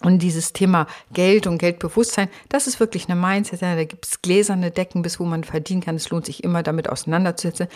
Und 0.00 0.20
dieses 0.20 0.52
Thema 0.52 0.86
Geld 1.12 1.48
und 1.48 1.58
Geldbewusstsein, 1.58 2.28
das 2.48 2.68
ist 2.68 2.78
wirklich 2.78 3.08
eine 3.08 3.20
Mindset. 3.20 3.62
Da 3.62 3.82
gibt 3.82 4.06
es 4.06 4.22
gläserne 4.22 4.70
Decken, 4.70 5.02
bis 5.02 5.18
wo 5.18 5.24
man 5.24 5.42
verdienen 5.42 5.80
kann. 5.80 5.96
Es 5.96 6.10
lohnt 6.10 6.26
sich 6.26 6.44
immer 6.44 6.62
damit 6.62 6.88
auseinanderzusetzen. 6.88 7.66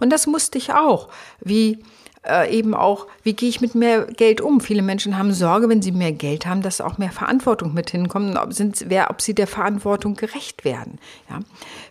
Und 0.00 0.10
das 0.10 0.26
musste 0.26 0.58
ich 0.58 0.72
auch. 0.72 1.08
Wie 1.40 1.84
äh, 2.28 2.50
eben 2.50 2.74
auch, 2.74 3.06
wie 3.22 3.32
gehe 3.32 3.48
ich 3.48 3.60
mit 3.60 3.74
mehr 3.74 4.06
Geld 4.06 4.40
um? 4.40 4.60
Viele 4.60 4.82
Menschen 4.82 5.16
haben 5.16 5.32
Sorge, 5.32 5.68
wenn 5.68 5.82
sie 5.82 5.92
mehr 5.92 6.12
Geld 6.12 6.46
haben, 6.46 6.62
dass 6.62 6.80
auch 6.80 6.98
mehr 6.98 7.10
Verantwortung 7.10 7.74
mit 7.74 7.90
hinkommt, 7.90 8.36
ob, 8.36 8.52
sind, 8.52 8.84
wer, 8.88 9.10
ob 9.10 9.20
sie 9.20 9.34
der 9.34 9.46
Verantwortung 9.46 10.14
gerecht 10.14 10.64
werden. 10.64 10.98
Ja? 11.28 11.40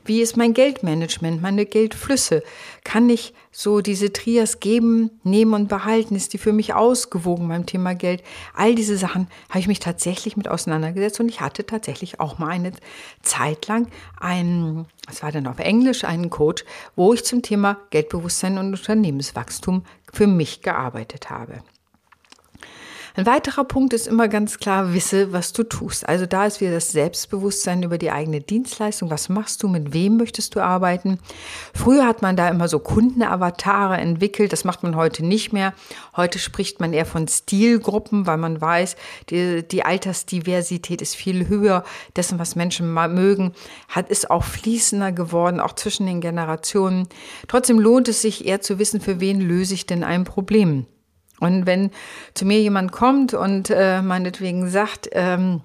Wie 0.06 0.22
ist 0.22 0.38
mein 0.38 0.54
Geldmanagement, 0.54 1.42
meine 1.42 1.66
Geldflüsse? 1.66 2.44
Kann 2.84 3.10
ich 3.10 3.34
so 3.52 3.82
diese 3.82 4.14
Trias 4.14 4.60
geben, 4.60 5.10
nehmen 5.24 5.54
und 5.54 5.68
behalten? 5.68 6.16
Ist 6.16 6.34
die 6.34 6.38
für 6.38 6.54
mich 6.54 6.74
ausgewogen 6.74 7.48
beim 7.48 7.66
Thema 7.66 7.96
Geld? 7.96 8.24
All 8.54 8.76
diese 8.76 8.98
Sachen 8.98 9.28
habe 9.50 9.60
ich 9.60 9.68
mich 9.68 9.80
tatsächlich 9.80 10.38
mit 10.38 10.48
auseinandergesetzt 10.48 11.20
und 11.20 11.28
ich 11.28 11.42
hatte 11.42 11.66
tatsächlich 11.66 12.20
auch 12.20 12.38
mal 12.38 12.50
eine 12.50 12.72
Zeit 13.24 13.68
lang 13.68 13.88
einen, 14.20 14.86
was 15.08 15.24
war 15.24 15.32
denn 15.32 15.48
auf 15.48 15.60
Englisch, 15.60 16.04
einen 16.04 16.30
Coach, 16.30 16.66
wo 16.96 17.14
ich 17.14 17.26
zum 17.26 17.42
Thema 17.42 17.78
Geldbewusstsein 17.90 18.58
und 18.58 18.74
Unternehmenswachstum 18.74 19.84
für 20.12 20.28
mich 20.28 20.62
gearbeitet 20.62 21.30
habe. 21.30 21.64
Ein 23.18 23.26
weiterer 23.26 23.64
Punkt 23.64 23.94
ist 23.94 24.06
immer 24.06 24.28
ganz 24.28 24.60
klar, 24.60 24.94
wisse, 24.94 25.34
was 25.34 25.52
du 25.52 25.64
tust. 25.64 26.08
Also 26.08 26.28
da 26.28 26.46
ist 26.46 26.62
wieder 26.62 26.74
das 26.74 26.92
Selbstbewusstsein 26.92 27.82
über 27.82 27.98
die 27.98 28.12
eigene 28.12 28.42
Dienstleistung. 28.42 29.10
Was 29.10 29.28
machst 29.28 29.64
du? 29.64 29.68
Mit 29.68 29.92
wem 29.92 30.18
möchtest 30.18 30.54
du 30.54 30.60
arbeiten? 30.60 31.18
Früher 31.74 32.06
hat 32.06 32.22
man 32.22 32.36
da 32.36 32.48
immer 32.48 32.68
so 32.68 32.78
Kundenavatare 32.78 33.98
entwickelt. 33.98 34.54
Das 34.54 34.66
macht 34.66 34.84
man 34.84 34.96
heute 34.96 35.26
nicht 35.26 35.52
mehr. 35.52 35.74
Heute 36.16 36.38
spricht 36.38 36.80
man 36.80 36.94
eher 36.94 37.08
von 37.08 37.28
Stilgruppen, 37.28 38.28
weil 38.28 38.38
man 38.38 38.62
weiß, 38.62 38.96
die, 39.32 39.68
die 39.68 39.84
Altersdiversität 39.84 41.02
ist 41.02 41.16
viel 41.16 41.48
höher. 41.48 41.84
Dessen, 42.16 42.38
was 42.38 42.56
Menschen 42.56 42.94
mögen, 42.94 43.54
hat, 43.88 44.10
ist 44.10 44.30
auch 44.30 44.44
fließender 44.44 45.12
geworden, 45.12 45.60
auch 45.60 45.74
zwischen 45.74 46.06
den 46.06 46.22
Generationen. 46.22 47.08
Trotzdem 47.48 47.80
lohnt 47.80 48.10
es 48.10 48.22
sich 48.22 48.46
eher 48.46 48.62
zu 48.62 48.78
wissen, 48.78 49.02
für 49.02 49.20
wen 49.20 49.42
löse 49.42 49.74
ich 49.74 49.88
denn 49.88 50.04
ein 50.04 50.24
Problem? 50.24 50.86
Und 51.40 51.66
wenn 51.66 51.92
zu 52.34 52.46
mir 52.46 52.60
jemand 52.62 52.92
kommt 52.92 53.34
und 53.34 53.70
äh, 53.70 54.02
meinetwegen 54.02 54.70
sagt, 54.70 55.10
ähm, 55.12 55.62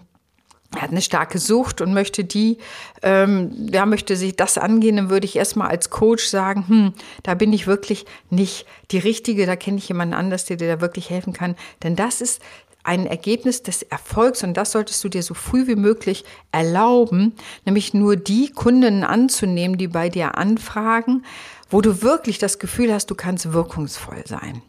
er 0.75 0.83
hat 0.83 0.91
eine 0.91 1.03
starke 1.03 1.39
Sucht 1.39 1.81
und 1.81 1.93
möchte 1.93 2.25
die, 2.25 2.59
ähm, 3.03 3.69
ja, 3.71 3.85
möchte 3.85 4.17
sich 4.17 4.37
das 4.37 4.57
angehen, 4.57 4.97
dann 4.97 5.11
würde 5.11 5.27
ich 5.27 5.37
erstmal 5.37 5.69
als 5.69 5.91
Coach 5.91 6.25
sagen, 6.25 6.65
hm, 6.67 6.93
da 7.23 7.35
bin 7.35 7.53
ich 7.53 7.67
wirklich 7.67 8.07
nicht 8.31 8.67
die 8.91 8.99
Richtige, 8.99 9.45
da 9.45 9.57
kenne 9.57 9.79
ich 9.79 9.89
jemanden 9.89 10.15
anders, 10.15 10.47
der 10.47 10.57
dir 10.57 10.69
da 10.69 10.81
wirklich 10.81 11.11
helfen 11.11 11.35
kann. 11.35 11.57
Denn 11.83 11.95
das 11.95 12.21
ist 12.21 12.41
ein 12.85 13.07
Ergebnis 13.07 13.63
des 13.63 13.83
Erfolgs 13.83 14.43
und 14.43 14.57
das 14.57 14.73
solltest 14.73 15.05
du 15.05 15.09
dir 15.09 15.23
so 15.23 15.35
früh 15.35 15.67
wie 15.67 15.77
möglich 15.77 16.25
erlauben, 16.51 17.35
nämlich 17.65 17.95
nur 17.95 18.17
die 18.17 18.51
Kunden 18.51 19.05
anzunehmen, 19.05 19.79
die 19.79 19.89
bei 19.89 20.09
dir 20.09 20.37
anfragen, 20.37 21.25
wo 21.71 21.81
du 21.81 22.03
wirklich 22.03 22.39
das 22.39 22.59
Gefühl 22.59 22.93
hast, 22.93 23.11
du 23.11 23.15
kannst 23.15 23.53
wirkungsvoll 23.53 24.25
sein. 24.27 24.63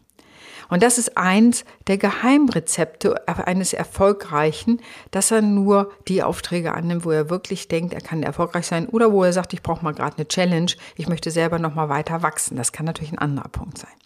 Und 0.68 0.82
das 0.82 0.98
ist 0.98 1.16
eins 1.16 1.64
der 1.86 1.98
Geheimrezepte 1.98 3.26
eines 3.28 3.72
Erfolgreichen, 3.72 4.80
dass 5.10 5.30
er 5.30 5.42
nur 5.42 5.90
die 6.08 6.22
Aufträge 6.22 6.72
annimmt, 6.72 7.04
wo 7.04 7.10
er 7.10 7.30
wirklich 7.30 7.68
denkt, 7.68 7.94
er 7.94 8.00
kann 8.00 8.22
erfolgreich 8.22 8.66
sein 8.66 8.88
oder 8.88 9.12
wo 9.12 9.24
er 9.24 9.32
sagt, 9.32 9.52
ich 9.52 9.62
brauche 9.62 9.84
mal 9.84 9.94
gerade 9.94 10.16
eine 10.16 10.28
Challenge, 10.28 10.72
ich 10.96 11.08
möchte 11.08 11.30
selber 11.30 11.58
noch 11.58 11.74
mal 11.74 11.88
weiter 11.88 12.22
wachsen. 12.22 12.56
Das 12.56 12.72
kann 12.72 12.86
natürlich 12.86 13.12
ein 13.12 13.18
anderer 13.18 13.48
Punkt 13.48 13.78
sein. 13.78 14.03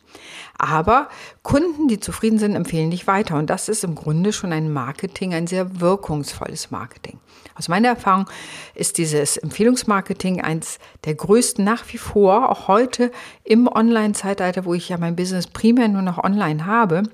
Aber 0.59 1.09
Kunden, 1.45 1.87
die 1.87 2.00
zufrieden 2.00 2.41
sind, 2.41 2.57
empfehlen 2.57 2.91
dich 2.91 3.07
weiter. 3.07 3.37
Und 3.37 3.49
das 3.49 3.69
ist 3.69 3.85
im 3.85 3.95
Grunde 3.95 4.33
schon 4.33 4.53
ein 4.53 4.73
Marketing, 4.73 5.33
ein 5.33 5.47
sehr 5.47 5.81
wirkungsvolles 5.81 6.73
Marketing. 6.73 7.21
Aus 7.55 7.69
meiner 7.69 7.88
Erfahrung 7.88 8.27
ist 8.75 8.99
dieses 8.99 9.37
Empfehlungsmarketing 9.37 10.41
eins 10.41 10.79
der 11.05 11.15
größten 11.15 11.65
nach 11.65 11.85
wie 11.93 11.99
vor, 11.99 12.50
auch 12.50 12.69
heute 12.69 13.12
im 13.45 13.69
Online-Zeitalter, 13.69 14.65
wo 14.65 14.75
ich 14.75 14.88
ja 14.88 14.99
mein 14.99 15.17
Business 15.17 15.47
primär 15.47 15.88
nur 15.88 16.03
noch 16.03 16.23
online 16.23 16.67
habe, 16.67 17.05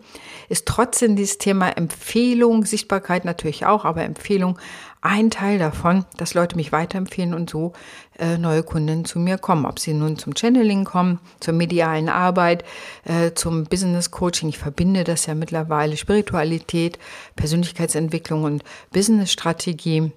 ist 0.49 0.67
trotzdem 0.67 1.17
dieses 1.17 1.39
Thema 1.39 1.69
Empfehlung, 1.77 2.65
Sichtbarkeit 2.65 3.25
natürlich 3.25 3.67
auch, 3.67 3.85
aber 3.85 4.05
Empfehlung 4.05 4.59
ein 5.05 5.31
Teil 5.31 5.59
davon, 5.59 6.07
dass 6.17 6.33
Leute 6.33 6.57
mich 6.57 6.73
weiterempfehlen 6.73 7.35
und 7.35 7.51
so 7.51 7.75
äh, 8.19 8.39
neue 8.39 8.63
Kunden 8.63 9.05
zu 9.05 9.19
mir 9.19 9.37
kommen. 9.37 9.67
Ob 9.67 9.79
sie 9.79 9.93
nun 9.93 10.19
zum 10.19 10.35
Channeling 10.35 10.85
kommen, 10.85 11.21
zur 11.41 11.53
medialen 11.53 12.09
Arbeit, 12.09 12.65
äh, 13.05 13.33
zum 13.35 13.65
Business 13.65 14.11
Coaching. 14.11 14.49
Ich 14.49 14.59
verbinde 14.59 15.05
das 15.05 15.27
ja 15.27 15.35
mittlerweile 15.35 15.99
Spiritualität, 15.99 16.99
Persönlichkeitsentwicklung 17.37 18.45
und 18.45 18.65
Business 18.93 19.31
Strategie. 19.31 20.11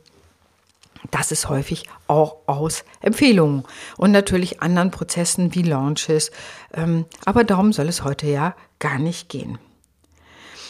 Das 1.12 1.34
ist 1.34 1.50
häufig 1.50 1.84
auch 2.08 2.38
aus 2.48 2.86
Empfehlungen 3.02 3.64
und 3.98 4.12
natürlich 4.12 4.62
anderen 4.62 4.92
Prozessen 4.92 5.54
wie 5.54 5.64
Launches. 5.64 6.32
Ähm, 6.74 7.06
aber 7.26 7.44
darum 7.44 7.74
soll 7.74 7.90
es 7.90 8.06
heute 8.06 8.28
ja 8.28 8.56
gar 8.80 9.00
nicht 9.00 9.28
gehen. 9.28 9.60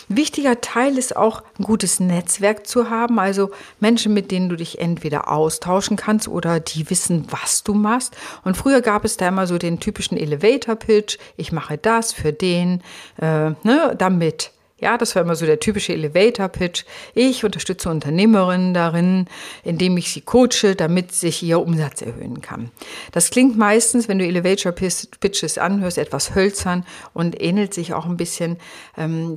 Wichtiger 0.10 0.62
Teil 0.62 0.98
ist 0.98 1.18
auch 1.18 1.44
ein 1.60 1.64
gutes 1.64 2.00
Netzwerk 2.00 2.66
zu 2.66 2.90
haben, 2.90 3.20
also 3.20 3.52
Menschen, 3.82 4.14
mit 4.14 4.32
denen 4.32 4.48
du 4.48 4.56
dich 4.56 4.80
entweder 4.80 5.30
austauschen 5.30 5.98
kannst 5.98 6.30
oder 6.30 6.62
die 6.62 6.90
wissen, 6.90 7.28
was 7.30 7.64
du 7.64 7.74
machst. 7.74 8.16
Und 8.46 8.56
früher 8.56 8.82
gab 8.82 9.04
es 9.04 9.18
da 9.18 9.28
immer 9.28 9.48
so 9.48 9.58
den 9.58 9.82
typischen 9.82 10.18
Elevator-Pitch, 10.18 11.18
ich 11.36 11.52
mache 11.52 11.78
das 11.78 12.14
für 12.14 12.32
den, 12.32 12.82
äh, 13.18 13.50
ne, 13.64 13.96
damit. 13.98 14.52
Ja, 14.80 14.98
das 14.98 15.16
war 15.16 15.24
immer 15.24 15.36
so 15.36 15.48
der 15.48 15.60
typische 15.60 15.94
Elevator-Pitch. 15.94 16.86
Ich 17.16 17.44
unterstütze 17.44 17.90
Unternehmerinnen 17.90 18.76
darin, 18.76 19.26
indem 19.64 19.98
ich 19.98 20.12
sie 20.12 20.22
coache, 20.22 20.76
damit 20.78 21.14
sich 21.14 21.42
ihr 21.42 21.60
Umsatz 21.60 22.04
erhöhen 22.04 22.42
kann. 22.42 22.70
Das 23.12 23.32
klingt 23.32 23.58
meistens, 23.58 24.08
wenn 24.08 24.20
du 24.20 24.26
Elevator-Pitches 24.26 25.58
anhörst, 25.58 25.98
etwas 25.98 26.36
hölzern 26.36 26.86
und 27.14 27.42
ähnelt 27.42 27.74
sich 27.74 27.96
auch 27.96 28.06
ein 28.06 28.18
bisschen. 28.18 28.58
Ähm, 28.96 29.36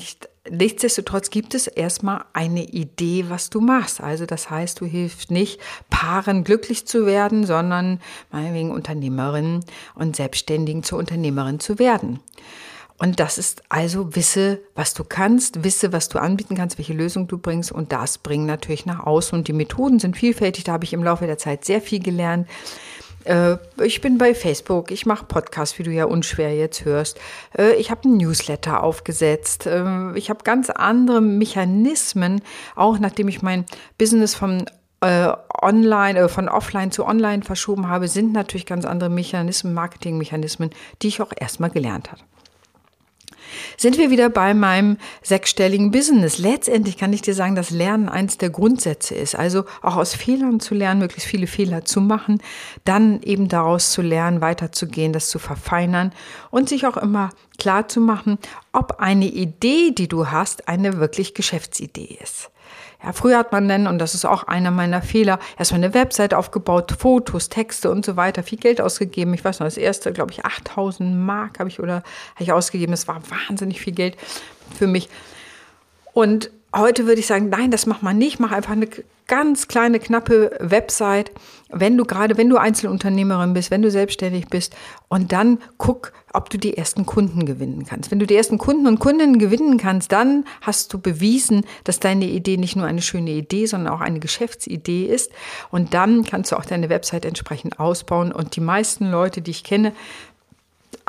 Nichtsdestotrotz 0.48 1.28
gibt 1.28 1.54
es 1.54 1.66
erstmal 1.66 2.24
eine 2.32 2.64
Idee, 2.64 3.26
was 3.28 3.50
du 3.50 3.60
machst. 3.60 4.00
Also 4.00 4.24
das 4.24 4.48
heißt, 4.48 4.80
du 4.80 4.86
hilfst 4.86 5.30
nicht, 5.30 5.60
Paaren 5.90 6.44
glücklich 6.44 6.86
zu 6.86 7.04
werden, 7.04 7.44
sondern 7.44 8.00
meinetwegen 8.32 8.70
Unternehmerinnen 8.70 9.64
und 9.94 10.16
Selbstständigen 10.16 10.82
zur 10.82 10.98
Unternehmerin 10.98 11.60
zu 11.60 11.78
werden. 11.78 12.20
Und 12.96 13.18
das 13.18 13.38
ist 13.38 13.62
also, 13.70 14.14
wisse, 14.14 14.60
was 14.74 14.92
du 14.92 15.04
kannst, 15.04 15.64
wisse, 15.64 15.92
was 15.92 16.10
du 16.10 16.18
anbieten 16.18 16.54
kannst, 16.54 16.76
welche 16.76 16.92
Lösung 16.92 17.28
du 17.28 17.38
bringst 17.38 17.72
und 17.72 17.92
das 17.92 18.18
bringen 18.18 18.44
natürlich 18.44 18.84
nach 18.84 19.00
außen. 19.00 19.38
Und 19.38 19.48
die 19.48 19.54
Methoden 19.54 19.98
sind 19.98 20.16
vielfältig, 20.16 20.64
da 20.64 20.72
habe 20.72 20.84
ich 20.84 20.92
im 20.92 21.04
Laufe 21.04 21.26
der 21.26 21.38
Zeit 21.38 21.64
sehr 21.64 21.80
viel 21.80 22.00
gelernt. 22.00 22.46
Äh, 23.24 23.56
ich 23.82 24.00
bin 24.00 24.18
bei 24.18 24.34
Facebook, 24.34 24.90
ich 24.90 25.06
mache 25.06 25.24
Podcasts, 25.26 25.78
wie 25.78 25.82
du 25.82 25.90
ja 25.90 26.04
unschwer 26.04 26.54
jetzt 26.54 26.84
hörst. 26.84 27.18
Äh, 27.56 27.74
ich 27.74 27.90
habe 27.90 28.04
einen 28.04 28.16
Newsletter 28.16 28.82
aufgesetzt. 28.82 29.66
Äh, 29.66 30.16
ich 30.16 30.30
habe 30.30 30.44
ganz 30.44 30.70
andere 30.70 31.20
Mechanismen, 31.20 32.42
auch 32.76 32.98
nachdem 32.98 33.28
ich 33.28 33.42
mein 33.42 33.64
Business 33.98 34.34
vom 34.34 34.64
online, 35.02 36.28
von 36.28 36.50
offline 36.50 36.90
zu 36.90 37.06
online 37.06 37.42
verschoben 37.42 37.88
habe, 37.88 38.06
sind 38.06 38.34
natürlich 38.34 38.66
ganz 38.66 38.84
andere 38.84 39.08
Mechanismen, 39.08 39.72
Marketingmechanismen, 39.72 40.68
die 41.00 41.08
ich 41.08 41.22
auch 41.22 41.32
erstmal 41.34 41.70
gelernt 41.70 42.12
habe. 42.12 42.20
Sind 43.76 43.98
wir 43.98 44.10
wieder 44.10 44.28
bei 44.28 44.54
meinem 44.54 44.96
sechsstelligen 45.22 45.90
Business. 45.90 46.38
Letztendlich 46.38 46.96
kann 46.96 47.12
ich 47.12 47.22
dir 47.22 47.34
sagen, 47.34 47.54
dass 47.54 47.70
Lernen 47.70 48.08
eins 48.08 48.38
der 48.38 48.50
Grundsätze 48.50 49.14
ist. 49.14 49.34
Also 49.34 49.64
auch 49.82 49.96
aus 49.96 50.14
Fehlern 50.14 50.60
zu 50.60 50.74
lernen, 50.74 51.00
möglichst 51.00 51.28
viele 51.28 51.46
Fehler 51.46 51.84
zu 51.84 52.00
machen, 52.00 52.42
dann 52.84 53.22
eben 53.22 53.48
daraus 53.48 53.90
zu 53.90 54.02
lernen, 54.02 54.40
weiterzugehen, 54.40 55.12
das 55.12 55.28
zu 55.28 55.38
verfeinern 55.38 56.12
und 56.50 56.68
sich 56.68 56.86
auch 56.86 56.96
immer 56.96 57.30
klar 57.58 57.88
zu 57.88 58.00
machen, 58.00 58.38
ob 58.72 59.00
eine 59.00 59.26
Idee, 59.26 59.92
die 59.92 60.08
du 60.08 60.28
hast, 60.28 60.68
eine 60.68 60.98
wirklich 60.98 61.34
Geschäftsidee 61.34 62.18
ist. 62.22 62.50
Ja, 63.02 63.12
früher 63.12 63.38
hat 63.38 63.50
man 63.50 63.66
dann, 63.66 63.86
und 63.86 63.98
das 63.98 64.14
ist 64.14 64.26
auch 64.26 64.44
einer 64.44 64.70
meiner 64.70 65.00
Fehler, 65.00 65.38
erstmal 65.58 65.82
eine 65.82 65.94
Website 65.94 66.34
aufgebaut, 66.34 66.92
Fotos, 66.98 67.48
Texte 67.48 67.90
und 67.90 68.04
so 68.04 68.16
weiter, 68.16 68.42
viel 68.42 68.58
Geld 68.58 68.80
ausgegeben. 68.80 69.32
Ich 69.32 69.44
weiß 69.44 69.60
noch, 69.60 69.66
das 69.66 69.78
erste, 69.78 70.12
glaube 70.12 70.32
ich, 70.32 70.44
8000 70.44 71.16
Mark 71.16 71.58
habe 71.58 71.70
ich 71.70 71.80
oder 71.80 71.96
habe 72.34 72.42
ich 72.42 72.52
ausgegeben. 72.52 72.92
Das 72.92 73.08
war 73.08 73.22
wahnsinnig 73.48 73.80
viel 73.80 73.94
Geld 73.94 74.18
für 74.76 74.86
mich. 74.86 75.08
Und 76.12 76.50
heute 76.74 77.06
würde 77.06 77.20
ich 77.20 77.26
sagen, 77.26 77.48
nein, 77.48 77.70
das 77.70 77.86
mach 77.86 78.02
mal 78.02 78.14
nicht. 78.14 78.40
Mach 78.40 78.52
einfach 78.52 78.72
eine 78.72 78.88
ganz 79.30 79.68
kleine, 79.68 80.00
knappe 80.00 80.50
Website, 80.58 81.30
wenn 81.68 81.96
du 81.96 82.04
gerade, 82.04 82.36
wenn 82.36 82.48
du 82.48 82.56
Einzelunternehmerin 82.56 83.54
bist, 83.54 83.70
wenn 83.70 83.80
du 83.80 83.88
selbstständig 83.88 84.48
bist 84.48 84.74
und 85.08 85.30
dann 85.30 85.58
guck, 85.78 86.12
ob 86.32 86.50
du 86.50 86.58
die 86.58 86.76
ersten 86.76 87.06
Kunden 87.06 87.46
gewinnen 87.46 87.84
kannst. 87.86 88.10
Wenn 88.10 88.18
du 88.18 88.26
die 88.26 88.34
ersten 88.34 88.58
Kunden 88.58 88.88
und 88.88 88.98
Kundinnen 88.98 89.38
gewinnen 89.38 89.78
kannst, 89.78 90.10
dann 90.10 90.44
hast 90.62 90.92
du 90.92 90.98
bewiesen, 90.98 91.64
dass 91.84 92.00
deine 92.00 92.26
Idee 92.26 92.56
nicht 92.56 92.74
nur 92.74 92.86
eine 92.86 93.02
schöne 93.02 93.30
Idee, 93.30 93.66
sondern 93.66 93.94
auch 93.94 94.00
eine 94.00 94.18
Geschäftsidee 94.18 95.06
ist. 95.06 95.30
Und 95.70 95.94
dann 95.94 96.24
kannst 96.24 96.50
du 96.50 96.56
auch 96.56 96.64
deine 96.64 96.88
Website 96.88 97.24
entsprechend 97.24 97.78
ausbauen. 97.78 98.32
Und 98.32 98.56
die 98.56 98.60
meisten 98.60 99.12
Leute, 99.12 99.42
die 99.42 99.52
ich 99.52 99.62
kenne, 99.62 99.92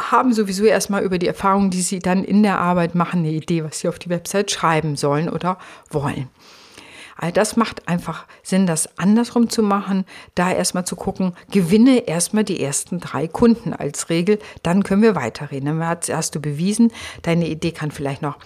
haben 0.10 0.34
sowieso 0.34 0.64
erstmal 0.64 1.04
über 1.04 1.20
die 1.20 1.28
Erfahrungen, 1.28 1.70
die 1.70 1.82
sie 1.82 2.00
dann 2.00 2.24
in 2.24 2.42
der 2.44 2.60
Arbeit 2.60 2.96
machen, 2.96 3.20
eine 3.20 3.32
Idee, 3.32 3.64
was 3.64 3.80
sie 3.80 3.88
auf 3.88 4.00
die 4.00 4.10
Website 4.10 4.50
schreiben 4.50 4.96
sollen 4.96 5.30
oder 5.30 5.58
wollen. 5.90 6.30
All 7.18 7.32
das 7.32 7.56
macht 7.56 7.88
einfach 7.88 8.26
Sinn, 8.42 8.66
das 8.66 8.98
andersrum 8.98 9.48
zu 9.48 9.62
machen, 9.62 10.06
da 10.34 10.52
erstmal 10.52 10.86
zu 10.86 10.96
gucken, 10.96 11.34
gewinne 11.52 12.08
erstmal 12.08 12.44
die 12.44 12.64
ersten 12.64 13.00
drei 13.00 13.28
Kunden 13.28 13.74
als 13.74 14.10
Regel, 14.10 14.40
dann 14.64 14.82
können 14.82 15.04
wir 15.04 15.14
weiterreden. 15.14 15.80
Dann 15.80 15.98
hast 16.10 16.34
du 16.34 16.42
bewiesen, 16.42 16.92
deine 17.22 17.48
Idee 17.48 17.74
kann 17.74 17.92
vielleicht 17.92 18.24
noch 18.24 18.38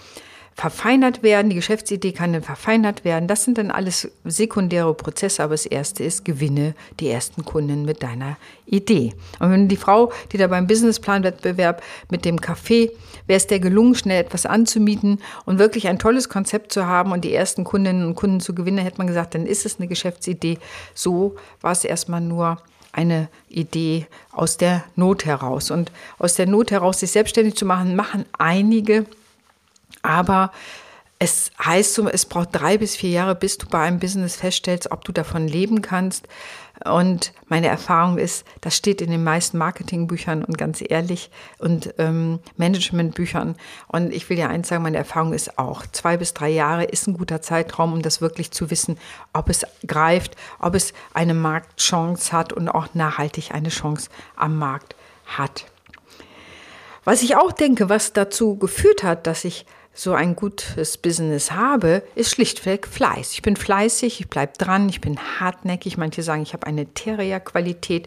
verfeinert 0.56 1.22
werden, 1.22 1.50
die 1.50 1.56
Geschäftsidee 1.56 2.12
kann 2.12 2.32
dann 2.32 2.42
verfeinert 2.42 3.04
werden. 3.04 3.28
Das 3.28 3.44
sind 3.44 3.58
dann 3.58 3.70
alles 3.70 4.10
sekundäre 4.24 4.94
Prozesse, 4.94 5.42
aber 5.42 5.52
das 5.52 5.66
erste 5.66 6.02
ist, 6.02 6.24
gewinne 6.24 6.74
die 6.98 7.10
ersten 7.10 7.44
Kunden 7.44 7.84
mit 7.84 8.02
deiner 8.02 8.38
Idee. 8.64 9.12
Und 9.38 9.50
wenn 9.50 9.68
die 9.68 9.76
Frau, 9.76 10.12
die 10.32 10.38
da 10.38 10.46
beim 10.46 10.66
Businessplan-Wettbewerb 10.66 11.82
mit 12.10 12.24
dem 12.24 12.38
Café, 12.38 12.90
wäre 13.26 13.36
es 13.36 13.46
der 13.46 13.60
gelungen, 13.60 13.94
schnell 13.94 14.24
etwas 14.24 14.46
anzumieten 14.46 15.20
und 15.44 15.58
wirklich 15.58 15.88
ein 15.88 15.98
tolles 15.98 16.30
Konzept 16.30 16.72
zu 16.72 16.86
haben 16.86 17.12
und 17.12 17.22
die 17.22 17.34
ersten 17.34 17.62
Kundinnen 17.62 18.06
und 18.06 18.14
Kunden 18.14 18.40
zu 18.40 18.54
gewinnen, 18.54 18.78
hätte 18.78 18.98
man 18.98 19.08
gesagt, 19.08 19.34
dann 19.34 19.44
ist 19.44 19.66
es 19.66 19.78
eine 19.78 19.88
Geschäftsidee. 19.88 20.58
So 20.94 21.36
war 21.60 21.72
es 21.72 21.84
erstmal 21.84 22.22
nur 22.22 22.56
eine 22.92 23.28
Idee 23.50 24.06
aus 24.32 24.56
der 24.56 24.84
Not 24.94 25.26
heraus. 25.26 25.70
Und 25.70 25.92
aus 26.18 26.34
der 26.34 26.46
Not 26.46 26.70
heraus 26.70 27.00
sich 27.00 27.10
selbstständig 27.10 27.56
zu 27.56 27.66
machen, 27.66 27.94
machen 27.94 28.24
einige 28.38 29.04
aber 30.06 30.52
es 31.18 31.50
heißt 31.64 31.94
so, 31.94 32.08
es 32.08 32.26
braucht 32.26 32.50
drei 32.52 32.76
bis 32.76 32.94
vier 32.94 33.10
Jahre, 33.10 33.34
bis 33.34 33.56
du 33.56 33.66
bei 33.66 33.80
einem 33.80 33.98
Business 33.98 34.36
feststellst, 34.36 34.92
ob 34.92 35.02
du 35.04 35.12
davon 35.12 35.48
leben 35.48 35.80
kannst. 35.80 36.28
Und 36.84 37.32
meine 37.46 37.68
Erfahrung 37.68 38.18
ist, 38.18 38.46
das 38.60 38.76
steht 38.76 39.00
in 39.00 39.10
den 39.10 39.24
meisten 39.24 39.56
Marketingbüchern 39.56 40.44
und 40.44 40.58
ganz 40.58 40.84
ehrlich 40.86 41.30
und 41.58 41.94
ähm, 41.96 42.38
Managementbüchern. 42.58 43.56
Und 43.88 44.12
ich 44.12 44.28
will 44.28 44.38
ja 44.38 44.48
eins 44.48 44.68
sagen, 44.68 44.82
meine 44.82 44.98
Erfahrung 44.98 45.32
ist 45.32 45.58
auch, 45.58 45.86
zwei 45.86 46.18
bis 46.18 46.34
drei 46.34 46.50
Jahre 46.50 46.84
ist 46.84 47.06
ein 47.06 47.16
guter 47.16 47.40
Zeitraum, 47.40 47.94
um 47.94 48.02
das 48.02 48.20
wirklich 48.20 48.50
zu 48.50 48.70
wissen, 48.70 48.98
ob 49.32 49.48
es 49.48 49.64
greift, 49.86 50.36
ob 50.58 50.74
es 50.74 50.92
eine 51.14 51.32
Marktchance 51.32 52.30
hat 52.30 52.52
und 52.52 52.68
auch 52.68 52.88
nachhaltig 52.92 53.52
eine 53.54 53.70
Chance 53.70 54.10
am 54.36 54.58
Markt 54.58 54.96
hat. 55.24 55.64
Was 57.04 57.22
ich 57.22 57.36
auch 57.36 57.52
denke, 57.52 57.88
was 57.88 58.12
dazu 58.12 58.56
geführt 58.56 59.02
hat, 59.02 59.26
dass 59.26 59.44
ich 59.44 59.64
so 59.96 60.12
ein 60.12 60.36
gutes 60.36 60.98
Business 60.98 61.52
habe, 61.52 62.02
ist 62.14 62.30
schlichtweg 62.30 62.86
Fleiß. 62.86 63.32
Ich 63.32 63.42
bin 63.42 63.56
fleißig, 63.56 64.20
ich 64.20 64.28
bleibe 64.28 64.52
dran, 64.58 64.88
ich 64.90 65.00
bin 65.00 65.18
hartnäckig. 65.40 65.96
Manche 65.96 66.22
sagen, 66.22 66.42
ich 66.42 66.52
habe 66.52 66.66
eine 66.66 66.92
Terrier-Qualität. 66.92 68.06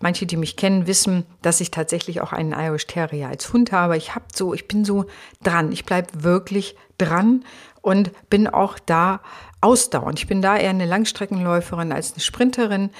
Manche, 0.00 0.24
die 0.26 0.38
mich 0.38 0.56
kennen, 0.56 0.86
wissen, 0.86 1.26
dass 1.42 1.60
ich 1.60 1.70
tatsächlich 1.70 2.22
auch 2.22 2.32
einen 2.32 2.52
Irish 2.52 2.86
Terrier 2.86 3.28
als 3.28 3.52
Hund 3.52 3.72
habe. 3.72 3.96
Ich 3.96 4.14
habe 4.14 4.24
so, 4.34 4.54
ich 4.54 4.66
bin 4.66 4.84
so 4.86 5.04
dran. 5.42 5.70
Ich 5.70 5.84
bleibe 5.84 6.24
wirklich 6.24 6.76
dran 6.96 7.44
und 7.82 8.10
bin 8.30 8.48
auch 8.48 8.78
da 8.78 9.20
ausdauernd. 9.60 10.18
Ich 10.18 10.26
bin 10.26 10.40
da 10.40 10.56
eher 10.56 10.70
eine 10.70 10.86
Langstreckenläuferin 10.86 11.92
als 11.92 12.12
eine 12.12 12.20
Sprinterin. 12.20 12.90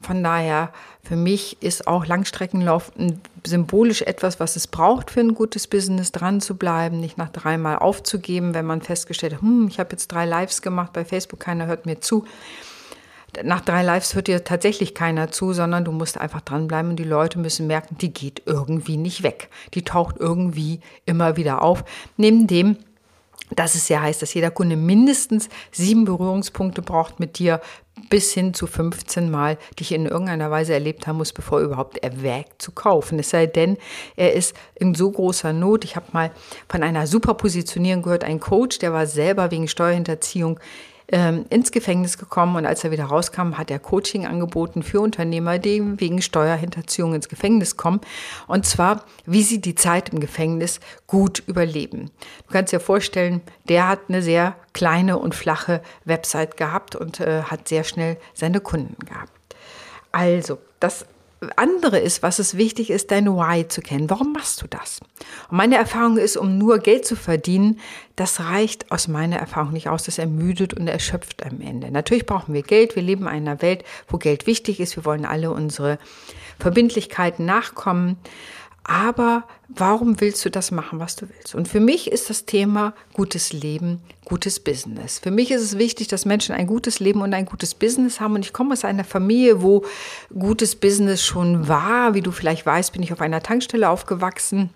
Von 0.00 0.22
daher, 0.22 0.72
für 1.02 1.16
mich 1.16 1.60
ist 1.60 1.86
auch 1.88 2.06
Langstreckenlauf 2.06 2.92
symbolisch 3.44 4.02
etwas, 4.02 4.38
was 4.38 4.56
es 4.56 4.66
braucht 4.66 5.10
für 5.10 5.20
ein 5.20 5.34
gutes 5.34 5.66
Business, 5.66 6.12
dran 6.12 6.40
zu 6.40 6.56
bleiben, 6.56 7.00
nicht 7.00 7.18
nach 7.18 7.30
dreimal 7.30 7.78
aufzugeben, 7.78 8.54
wenn 8.54 8.66
man 8.66 8.82
festgestellt 8.82 9.34
hat, 9.34 9.42
hm, 9.42 9.68
ich 9.68 9.80
habe 9.80 9.90
jetzt 9.92 10.08
drei 10.08 10.24
Lives 10.24 10.62
gemacht 10.62 10.92
bei 10.92 11.04
Facebook, 11.04 11.40
keiner 11.40 11.66
hört 11.66 11.86
mir 11.86 12.00
zu. 12.00 12.24
Nach 13.44 13.60
drei 13.60 13.82
Lives 13.82 14.14
hört 14.14 14.26
dir 14.26 14.42
tatsächlich 14.42 14.94
keiner 14.94 15.30
zu, 15.30 15.52
sondern 15.52 15.84
du 15.84 15.92
musst 15.92 16.18
einfach 16.18 16.40
dranbleiben 16.40 16.92
und 16.92 16.96
die 16.96 17.04
Leute 17.04 17.38
müssen 17.38 17.66
merken, 17.66 17.98
die 17.98 18.12
geht 18.12 18.42
irgendwie 18.46 18.96
nicht 18.96 19.22
weg. 19.22 19.50
Die 19.74 19.82
taucht 19.82 20.16
irgendwie 20.18 20.80
immer 21.04 21.36
wieder 21.36 21.60
auf. 21.62 21.84
Neben 22.16 22.46
dem, 22.46 22.76
dass 23.54 23.74
es 23.74 23.88
ja 23.88 24.00
heißt, 24.00 24.22
dass 24.22 24.34
jeder 24.34 24.50
Kunde 24.50 24.76
mindestens 24.76 25.48
sieben 25.72 26.04
Berührungspunkte 26.04 26.82
braucht 26.82 27.20
mit 27.20 27.38
dir, 27.38 27.60
bis 28.10 28.32
hin 28.32 28.54
zu 28.54 28.66
15 28.66 29.30
Mal 29.30 29.58
dich 29.78 29.92
in 29.92 30.06
irgendeiner 30.06 30.50
Weise 30.50 30.72
erlebt 30.72 31.06
haben 31.06 31.18
muss, 31.18 31.32
bevor 31.32 31.60
er 31.60 31.66
überhaupt 31.66 31.98
erwägt 31.98 32.62
zu 32.62 32.72
kaufen. 32.72 33.18
Es 33.18 33.30
sei 33.30 33.46
denn, 33.46 33.76
er 34.16 34.34
ist 34.34 34.54
in 34.74 34.94
so 34.94 35.10
großer 35.10 35.52
Not. 35.52 35.84
Ich 35.84 35.96
habe 35.96 36.06
mal 36.12 36.30
von 36.68 36.82
einer 36.82 37.06
Superpositionierung 37.06 38.02
gehört, 38.02 38.24
ein 38.24 38.40
Coach, 38.40 38.78
der 38.78 38.92
war 38.92 39.06
selber 39.06 39.50
wegen 39.50 39.68
Steuerhinterziehung 39.68 40.60
ähm, 41.10 41.46
ins 41.48 41.72
Gefängnis 41.72 42.18
gekommen 42.18 42.56
und 42.56 42.66
als 42.66 42.84
er 42.84 42.90
wieder 42.90 43.04
rauskam, 43.04 43.56
hat 43.56 43.70
er 43.70 43.78
Coaching 43.78 44.26
angeboten 44.26 44.82
für 44.82 45.00
Unternehmer, 45.00 45.58
die 45.58 45.82
wegen 45.98 46.20
Steuerhinterziehung 46.20 47.14
ins 47.14 47.28
Gefängnis 47.28 47.76
kommen. 47.76 48.00
Und 48.46 48.66
zwar, 48.66 49.04
wie 49.24 49.42
sie 49.42 49.60
die 49.60 49.74
Zeit 49.74 50.10
im 50.10 50.20
Gefängnis 50.20 50.80
gut 51.06 51.42
überleben. 51.46 52.10
Du 52.46 52.52
kannst 52.52 52.72
dir 52.72 52.80
vorstellen, 52.80 53.40
der 53.68 53.88
hat 53.88 54.00
eine 54.08 54.22
sehr 54.22 54.54
kleine 54.74 55.18
und 55.18 55.34
flache 55.34 55.82
Website 56.04 56.56
gehabt 56.56 56.94
und 56.94 57.20
äh, 57.20 57.42
hat 57.42 57.68
sehr 57.68 57.84
schnell 57.84 58.18
seine 58.34 58.60
Kunden 58.60 58.96
gehabt. 59.06 59.32
Also, 60.12 60.58
das 60.80 61.06
andere 61.56 61.98
ist, 61.98 62.22
was 62.22 62.38
es 62.38 62.56
wichtig 62.56 62.90
ist, 62.90 63.10
dein 63.10 63.26
Why 63.26 63.68
zu 63.68 63.80
kennen. 63.80 64.10
Warum 64.10 64.32
machst 64.32 64.60
du 64.62 64.66
das? 64.66 65.00
Und 65.50 65.56
meine 65.56 65.76
Erfahrung 65.76 66.16
ist, 66.16 66.36
um 66.36 66.58
nur 66.58 66.78
Geld 66.78 67.06
zu 67.06 67.16
verdienen, 67.16 67.78
das 68.16 68.40
reicht 68.40 68.90
aus 68.90 69.06
meiner 69.06 69.36
Erfahrung 69.36 69.72
nicht 69.72 69.88
aus. 69.88 70.04
Das 70.04 70.18
ermüdet 70.18 70.74
und 70.74 70.88
erschöpft 70.88 71.46
am 71.46 71.60
Ende. 71.60 71.90
Natürlich 71.90 72.26
brauchen 72.26 72.54
wir 72.54 72.62
Geld. 72.62 72.96
Wir 72.96 73.02
leben 73.02 73.22
in 73.22 73.28
einer 73.28 73.62
Welt, 73.62 73.84
wo 74.08 74.18
Geld 74.18 74.46
wichtig 74.46 74.80
ist. 74.80 74.96
Wir 74.96 75.04
wollen 75.04 75.24
alle 75.24 75.52
unsere 75.52 75.98
Verbindlichkeiten 76.58 77.44
nachkommen. 77.44 78.16
Aber 78.90 79.44
warum 79.68 80.18
willst 80.18 80.42
du 80.46 80.50
das 80.50 80.70
machen, 80.70 80.98
was 80.98 81.14
du 81.14 81.28
willst? 81.28 81.54
Und 81.54 81.68
für 81.68 81.78
mich 81.78 82.10
ist 82.10 82.30
das 82.30 82.46
Thema 82.46 82.94
gutes 83.12 83.52
Leben, 83.52 84.00
gutes 84.24 84.60
Business. 84.60 85.18
Für 85.18 85.30
mich 85.30 85.50
ist 85.50 85.60
es 85.60 85.76
wichtig, 85.76 86.08
dass 86.08 86.24
Menschen 86.24 86.54
ein 86.54 86.66
gutes 86.66 86.98
Leben 86.98 87.20
und 87.20 87.34
ein 87.34 87.44
gutes 87.44 87.74
Business 87.74 88.18
haben. 88.18 88.34
Und 88.34 88.46
ich 88.46 88.54
komme 88.54 88.72
aus 88.72 88.86
einer 88.86 89.04
Familie, 89.04 89.60
wo 89.60 89.84
gutes 90.32 90.74
Business 90.74 91.22
schon 91.22 91.68
war. 91.68 92.14
Wie 92.14 92.22
du 92.22 92.32
vielleicht 92.32 92.64
weißt, 92.64 92.94
bin 92.94 93.02
ich 93.02 93.12
auf 93.12 93.20
einer 93.20 93.42
Tankstelle 93.42 93.90
aufgewachsen. 93.90 94.70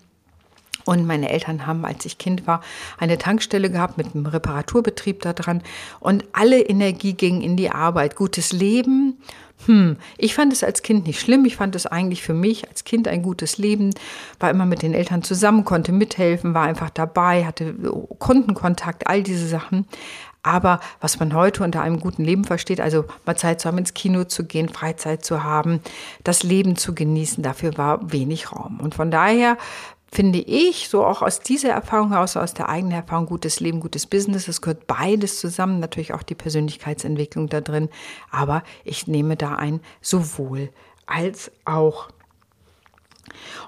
Und 0.85 1.07
meine 1.07 1.29
Eltern 1.29 1.65
haben, 1.65 1.83
als 1.83 2.05
ich 2.05 2.19
Kind 2.19 2.45
war, 2.45 2.61
eine 2.99 3.17
Tankstelle 3.17 3.71
gehabt 3.71 3.97
mit 3.97 4.13
einem 4.13 4.27
Reparaturbetrieb 4.27 5.21
da 5.21 5.33
dran. 5.33 5.63
Und 5.99 6.23
alle 6.33 6.61
Energie 6.61 7.13
ging 7.13 7.41
in 7.41 7.57
die 7.57 7.71
Arbeit. 7.71 8.15
Gutes 8.15 8.51
Leben 8.51 9.17
hm, 9.65 9.97
ich 10.17 10.35
fand 10.35 10.51
es 10.51 10.63
als 10.63 10.81
Kind 10.81 11.07
nicht 11.07 11.19
schlimm. 11.19 11.45
Ich 11.45 11.55
fand 11.55 11.75
es 11.75 11.85
eigentlich 11.85 12.21
für 12.21 12.33
mich 12.33 12.67
als 12.67 12.83
Kind 12.83 13.07
ein 13.07 13.21
gutes 13.21 13.57
Leben. 13.57 13.91
War 14.39 14.49
immer 14.49 14.65
mit 14.65 14.81
den 14.81 14.93
Eltern 14.93 15.23
zusammen, 15.23 15.63
konnte 15.63 15.91
mithelfen, 15.91 16.53
war 16.53 16.63
einfach 16.63 16.89
dabei, 16.89 17.45
hatte 17.45 17.73
Kundenkontakt, 18.19 19.07
all 19.07 19.23
diese 19.23 19.47
Sachen. 19.47 19.87
Aber 20.45 20.81
was 20.99 21.19
man 21.19 21.33
heute 21.33 21.63
unter 21.63 21.81
einem 21.81 22.01
guten 22.01 22.25
Leben 22.25 22.43
versteht, 22.43 22.81
also 22.81 23.05
mal 23.25 23.37
Zeit 23.37 23.61
zu 23.61 23.69
haben, 23.69 23.77
ins 23.77 23.93
Kino 23.93 24.25
zu 24.25 24.43
gehen, 24.43 24.67
Freizeit 24.67 25.23
zu 25.23 25.43
haben, 25.43 25.79
das 26.25 26.43
Leben 26.43 26.75
zu 26.75 26.93
genießen, 26.93 27.41
dafür 27.41 27.77
war 27.77 28.11
wenig 28.11 28.51
Raum. 28.51 28.81
Und 28.81 28.93
von 28.93 29.09
daher 29.09 29.57
finde 30.13 30.39
ich, 30.39 30.89
so 30.89 31.03
auch 31.03 31.21
aus 31.21 31.39
dieser 31.39 31.69
Erfahrung 31.69 32.11
heraus, 32.11 32.37
aus 32.37 32.53
der 32.53 32.69
eigenen 32.69 32.95
Erfahrung, 32.95 33.25
gutes 33.25 33.59
Leben, 33.59 33.79
gutes 33.79 34.05
Business, 34.05 34.47
es 34.47 34.61
gehört 34.61 34.85
beides 34.85 35.39
zusammen, 35.39 35.79
natürlich 35.79 36.13
auch 36.13 36.23
die 36.23 36.35
Persönlichkeitsentwicklung 36.35 37.49
da 37.49 37.61
drin, 37.61 37.89
aber 38.29 38.63
ich 38.83 39.07
nehme 39.07 39.35
da 39.35 39.55
ein 39.55 39.81
sowohl 40.01 40.69
als 41.07 41.51
auch. 41.65 42.09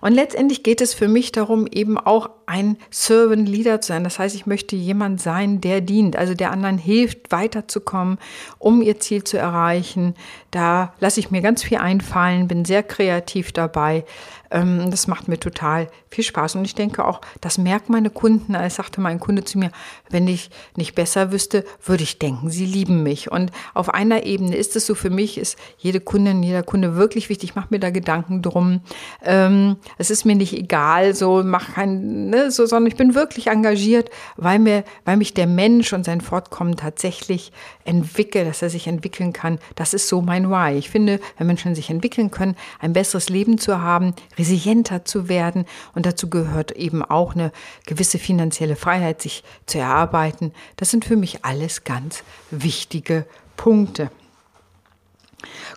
Und 0.01 0.13
letztendlich 0.13 0.62
geht 0.62 0.81
es 0.81 0.93
für 0.93 1.08
mich 1.08 1.31
darum, 1.31 1.65
eben 1.67 1.97
auch 1.97 2.29
ein 2.47 2.77
Servant 2.89 3.47
Leader 3.47 3.81
zu 3.81 3.89
sein. 3.89 4.03
Das 4.03 4.19
heißt, 4.19 4.36
ich 4.36 4.45
möchte 4.45 4.75
jemand 4.75 5.21
sein, 5.21 5.62
der 5.62 5.81
dient, 5.81 6.15
also 6.15 6.34
der 6.34 6.51
anderen 6.51 6.77
hilft, 6.77 7.31
weiterzukommen, 7.31 8.17
um 8.60 8.81
ihr 8.81 8.99
Ziel 8.99 9.23
zu 9.23 9.38
erreichen. 9.38 10.15
Da 10.51 10.93
lasse 10.99 11.19
ich 11.19 11.31
mir 11.31 11.41
ganz 11.41 11.63
viel 11.63 11.77
einfallen, 11.77 12.47
bin 12.47 12.65
sehr 12.65 12.84
kreativ 12.84 13.51
dabei. 13.51 14.05
Ähm, 14.51 14.89
das 14.91 15.08
macht 15.08 15.27
mir 15.27 15.39
total 15.39 15.89
viel 16.10 16.23
Spaß. 16.23 16.55
Und 16.55 16.65
ich 16.65 16.75
denke 16.75 17.05
auch, 17.05 17.21
das 17.41 17.58
merken 17.58 17.91
meine 17.91 18.10
Kunden. 18.10 18.55
Es 18.55 18.75
sagte 18.75 19.01
mein 19.01 19.19
Kunde 19.19 19.43
zu 19.43 19.58
mir, 19.58 19.71
wenn 20.10 20.27
ich 20.27 20.49
nicht 20.75 20.95
besser 20.95 21.31
wüsste, 21.31 21.65
würde 21.84 22.03
ich 22.03 22.19
denken, 22.19 22.49
sie 22.49 22.65
lieben 22.65 23.03
mich. 23.03 23.31
Und 23.31 23.51
auf 23.73 23.93
einer 23.93 24.23
Ebene 24.23 24.55
ist 24.55 24.75
es 24.75 24.86
so, 24.86 24.95
für 24.95 25.10
mich 25.10 25.38
ist 25.38 25.58
jede 25.77 25.99
Kundin, 25.99 26.43
jeder 26.43 26.63
Kunde 26.63 26.95
wirklich 26.95 27.29
wichtig. 27.29 27.49
Ich 27.49 27.55
mache 27.55 27.67
mir 27.69 27.79
da 27.79 27.89
Gedanken 27.89 28.41
drum. 28.41 28.81
Ähm, 29.23 29.77
es 29.97 30.10
ist 30.10 30.25
mir 30.25 30.36
nicht 30.36 30.53
egal, 30.53 31.15
so 31.15 31.43
mach 31.43 31.73
kein, 31.73 32.29
ne, 32.36 32.52
so, 32.52 32.65
sondern 32.65 32.88
ich 32.88 32.98
bin 32.98 33.15
wirklich 33.15 33.48
engagiert, 33.48 34.10
weil 34.36 34.60
mir, 34.60 34.84
weil 35.06 35.17
mich 35.17 35.34
der 35.34 35.48
Mensch 35.48 35.93
und 35.93 36.06
sein 36.06 36.21
Fortkommen 36.21 36.76
tatsächlich 36.76 37.52
entwickelt, 37.84 38.48
dass 38.48 38.62
er 38.62 38.69
sich 38.69 38.88
entwickeln 38.88 39.34
kann. 39.34 39.60
Das 39.76 39.93
ist 39.93 40.08
so 40.08 40.21
mein 40.21 40.50
Why. 40.50 40.78
Ich 40.78 40.89
finde, 40.89 41.19
wenn 41.38 41.48
Menschen 41.48 41.76
sich 41.76 41.89
entwickeln 41.89 42.32
können, 42.32 42.56
ein 42.80 42.93
besseres 42.93 43.30
Leben 43.30 43.58
zu 43.58 43.82
haben, 43.82 44.13
resilienter 44.38 45.06
zu 45.06 45.30
werden. 45.30 45.65
Und 45.93 46.06
dazu 46.06 46.30
gehört 46.30 46.71
eben 46.71 47.04
auch 47.04 47.36
eine 47.36 47.52
gewisse 47.86 48.19
finanzielle 48.19 48.76
Freiheit, 48.76 49.21
sich 49.21 49.43
zu 49.65 49.80
erarbeiten. 49.80 50.52
Das 50.78 50.91
sind 50.91 51.06
für 51.06 51.17
mich 51.17 51.45
alles 51.45 51.84
ganz 51.84 52.24
wichtige 52.52 53.26
Punkte. 53.56 54.10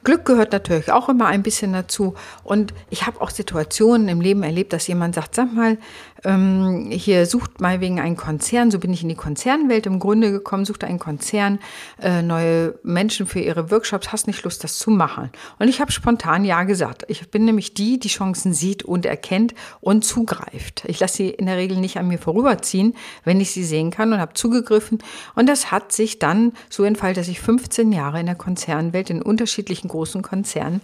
Glück 0.05 0.25
gehört 0.25 0.53
natürlich 0.53 0.91
auch 0.93 1.09
immer 1.09 1.27
ein 1.27 1.43
bisschen 1.43 1.73
dazu. 1.73 2.15
Und 2.45 2.73
ich 2.91 3.07
habe 3.07 3.21
auch 3.21 3.31
Situationen 3.31 4.09
im 4.09 4.21
Leben 4.21 4.43
erlebt, 4.43 4.73
dass 4.73 4.87
jemand 4.87 5.15
sagt, 5.15 5.35
sag 5.35 5.53
mal, 5.53 5.79
ähm, 6.25 6.89
hier 6.91 7.27
sucht 7.27 7.61
mal 7.61 7.81
wegen 7.81 8.01
einen 8.01 8.17
Konzern, 8.17 8.71
so 8.71 8.79
bin 8.79 8.93
ich 8.93 9.03
in 9.03 9.09
die 9.09 9.15
Konzernwelt 9.15 9.87
im 9.87 9.99
Grunde 9.99 10.31
gekommen, 10.31 10.65
sucht 10.65 10.85
einen 10.85 10.99
Konzern 10.99 11.59
äh, 12.01 12.23
neue 12.23 12.79
Menschen 12.83 13.27
für 13.27 13.41
ihre 13.41 13.71
Workshops, 13.71 14.13
hast 14.13 14.27
nicht 14.27 14.43
Lust, 14.45 14.65
das 14.65 14.79
zu 14.79 14.91
machen. 14.91 15.31
Und 15.59 15.69
ich 15.69 15.81
habe 15.81 15.93
spontan 15.93 16.45
Ja 16.45 16.65
gesagt. 16.65 17.05
Ich 17.09 17.31
bin 17.31 17.45
nämlich 17.45 17.75
die, 17.75 17.99
die 17.99 18.09
Chancen 18.09 18.53
sieht 18.53 18.83
und 18.83 19.07
erkennt 19.07 19.55
und 19.81 20.05
zugreift. 20.05 20.85
Ich 20.87 21.01
lasse 21.01 21.19
sie 21.19 21.31
in 21.31 21.47
der 21.47 21.57
Regel 21.57 21.77
nicht 21.77 21.99
an 21.99 22.09
mir 22.09 22.19
vorüberziehen, 22.19 22.95
wenn 23.25 23.41
ich 23.41 23.51
sie 23.51 23.65
sehen 23.65 23.91
kann 23.91 24.13
und 24.13 24.21
habe 24.21 24.35
zugegriffen. 24.35 24.99
Und 25.35 25.49
das 25.49 25.71
hat 25.71 25.93
sich 25.93 26.19
dann 26.19 26.53
so 26.69 26.85
entfaltet, 26.85 27.19
dass 27.19 27.29
ich 27.29 27.41
15 27.41 27.93
Jahre 27.93 28.21
in 28.21 28.27
der 28.27 28.35
Konzernwelt 28.35 29.11
in 29.11 29.23
unterschiedlichen 29.23 29.89
großen 29.89 30.23
Konzernen 30.23 30.81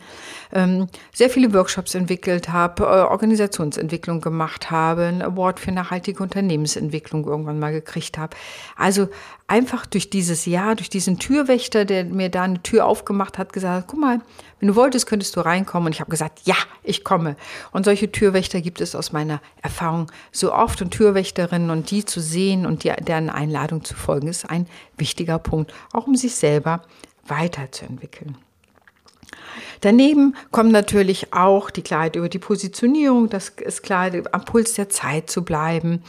ähm, 0.55 0.87
sehr 1.13 1.29
viele 1.29 1.53
Workshops 1.53 1.95
entwickelt 1.95 2.49
habe, 2.49 2.85
äh, 2.85 2.87
Organisationsentwicklung 2.87 4.21
gemacht 4.21 4.71
habe, 4.71 5.03
einen 5.03 5.23
Award 5.23 5.61
für 5.61 5.73
nachhaltige 5.73 6.23
Unternehmensentwicklung 6.23 7.27
irgendwann 7.27 7.59
mal 7.59 7.73
gekriegt 7.73 8.17
habe. 8.17 8.37
Also 8.77 9.09
einfach 9.47 9.85
durch 9.85 10.11
dieses 10.11 10.47
Jahr, 10.47 10.75
durch 10.77 10.89
diesen 10.89 11.19
Türwächter, 11.19 11.85
der 11.85 12.05
mir 12.05 12.31
da 12.31 12.45
eine 12.45 12.63
Tür 12.63 12.87
aufgemacht 12.87 13.37
hat, 13.37 13.53
gesagt, 13.53 13.89
guck 13.89 14.01
mal, 14.01 14.21
wenn 14.61 14.69
du 14.69 14.77
wolltest, 14.77 15.07
könntest 15.07 15.37
du 15.37 15.41
reinkommen. 15.41 15.87
Und 15.87 15.93
ich 15.93 16.01
habe 16.01 16.11
gesagt, 16.11 16.41
ja, 16.45 16.57
ich 16.83 17.05
komme. 17.05 17.37
Und 17.73 17.85
solche 17.85 18.11
Türwächter 18.11 18.61
gibt 18.61 18.81
es 18.81 18.95
aus 18.95 19.13
meiner 19.13 19.41
Erfahrung 19.61 20.11
so 20.33 20.55
oft. 20.55 20.81
Und 20.81 20.93
Türwächterinnen 20.93 21.71
und 21.71 21.91
die 21.91 22.05
zu 22.05 22.21
sehen 22.21 22.65
und 22.65 22.85
die, 22.85 22.93
deren 23.01 23.29
Einladung 23.29 23.85
zu 23.85 23.95
folgen, 23.95 24.29
ist 24.29 24.49
ein 24.49 24.67
wichtiger 24.97 25.39
Punkt, 25.39 25.75
auch 25.93 26.07
um 26.07 26.15
sich 26.15 26.35
selber 26.35 26.83
weiterzuentwickeln. 27.27 28.37
Daneben 29.81 30.37
kommt 30.51 30.73
natürlich 30.73 31.33
auch 31.33 31.71
die 31.71 31.83
Klarheit 31.83 32.17
über 32.17 32.29
die 32.29 32.39
Positionierung, 32.39 33.29
das 33.29 33.51
ist 33.51 33.83
klar, 33.83 34.11
am 34.33 34.45
Puls 34.45 34.75
der 34.75 34.89
Zeit 34.89 35.31
zu 35.31 35.45
bleiben, 35.45 36.03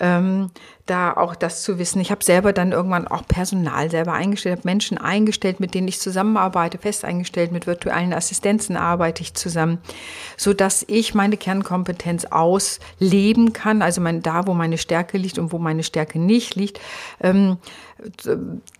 ähm, 0.00 0.50
da 0.86 1.12
auch 1.12 1.36
das 1.36 1.62
zu 1.62 1.78
wissen. 1.78 2.00
Ich 2.00 2.10
habe 2.10 2.24
selber 2.24 2.52
dann 2.52 2.72
irgendwann 2.72 3.06
auch 3.06 3.26
Personal 3.26 3.90
selber 3.90 4.14
eingestellt, 4.14 4.58
habe 4.58 4.68
Menschen 4.68 4.98
eingestellt, 4.98 5.60
mit 5.60 5.74
denen 5.74 5.86
ich 5.86 6.00
zusammenarbeite, 6.00 6.78
fest 6.78 7.04
eingestellt, 7.04 7.52
mit 7.52 7.66
virtuellen 7.66 8.12
Assistenzen 8.12 8.76
arbeite 8.76 9.22
ich 9.22 9.34
zusammen, 9.34 9.78
so 10.36 10.52
dass 10.52 10.84
ich 10.88 11.14
meine 11.14 11.36
Kernkompetenz 11.36 12.24
ausleben 12.26 13.52
kann, 13.52 13.80
also 13.80 14.00
mein, 14.00 14.22
da, 14.22 14.46
wo 14.46 14.54
meine 14.54 14.78
Stärke 14.78 15.18
liegt 15.18 15.38
und 15.38 15.52
wo 15.52 15.58
meine 15.58 15.84
Stärke 15.84 16.18
nicht 16.18 16.56
liegt. 16.56 16.80
Ähm, 17.20 17.58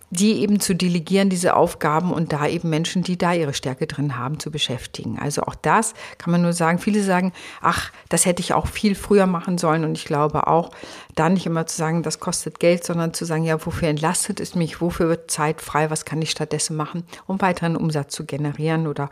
die 0.09 0.41
eben 0.41 0.59
zu 0.59 0.75
delegieren, 0.75 1.29
diese 1.29 1.55
Aufgaben 1.55 2.13
und 2.13 2.33
da 2.33 2.47
eben 2.47 2.69
Menschen, 2.69 3.01
die 3.01 3.17
da 3.17 3.33
ihre 3.33 3.53
Stärke 3.53 3.87
drin 3.87 4.17
haben, 4.17 4.39
zu 4.39 4.51
beschäftigen. 4.51 5.17
Also 5.19 5.41
auch 5.43 5.55
das 5.55 5.93
kann 6.17 6.31
man 6.31 6.41
nur 6.41 6.53
sagen. 6.53 6.77
Viele 6.77 7.01
sagen, 7.01 7.33
ach, 7.61 7.91
das 8.09 8.25
hätte 8.25 8.41
ich 8.41 8.53
auch 8.53 8.67
viel 8.67 8.93
früher 8.95 9.25
machen 9.25 9.57
sollen. 9.57 9.83
Und 9.83 9.97
ich 9.97 10.05
glaube 10.05 10.47
auch, 10.47 10.69
da 11.15 11.29
nicht 11.29 11.45
immer 11.45 11.65
zu 11.65 11.77
sagen, 11.77 12.03
das 12.03 12.19
kostet 12.19 12.59
Geld, 12.59 12.83
sondern 12.83 13.13
zu 13.13 13.25
sagen, 13.25 13.43
ja, 13.43 13.65
wofür 13.65 13.87
entlastet 13.87 14.39
es 14.39 14.53
mich, 14.53 14.81
wofür 14.81 15.09
wird 15.09 15.31
Zeit 15.31 15.61
frei, 15.61 15.89
was 15.89 16.05
kann 16.05 16.21
ich 16.21 16.31
stattdessen 16.31 16.75
machen, 16.75 17.03
um 17.25 17.41
weiteren 17.41 17.75
Umsatz 17.75 18.13
zu 18.13 18.25
generieren 18.25 18.87
oder 18.87 19.09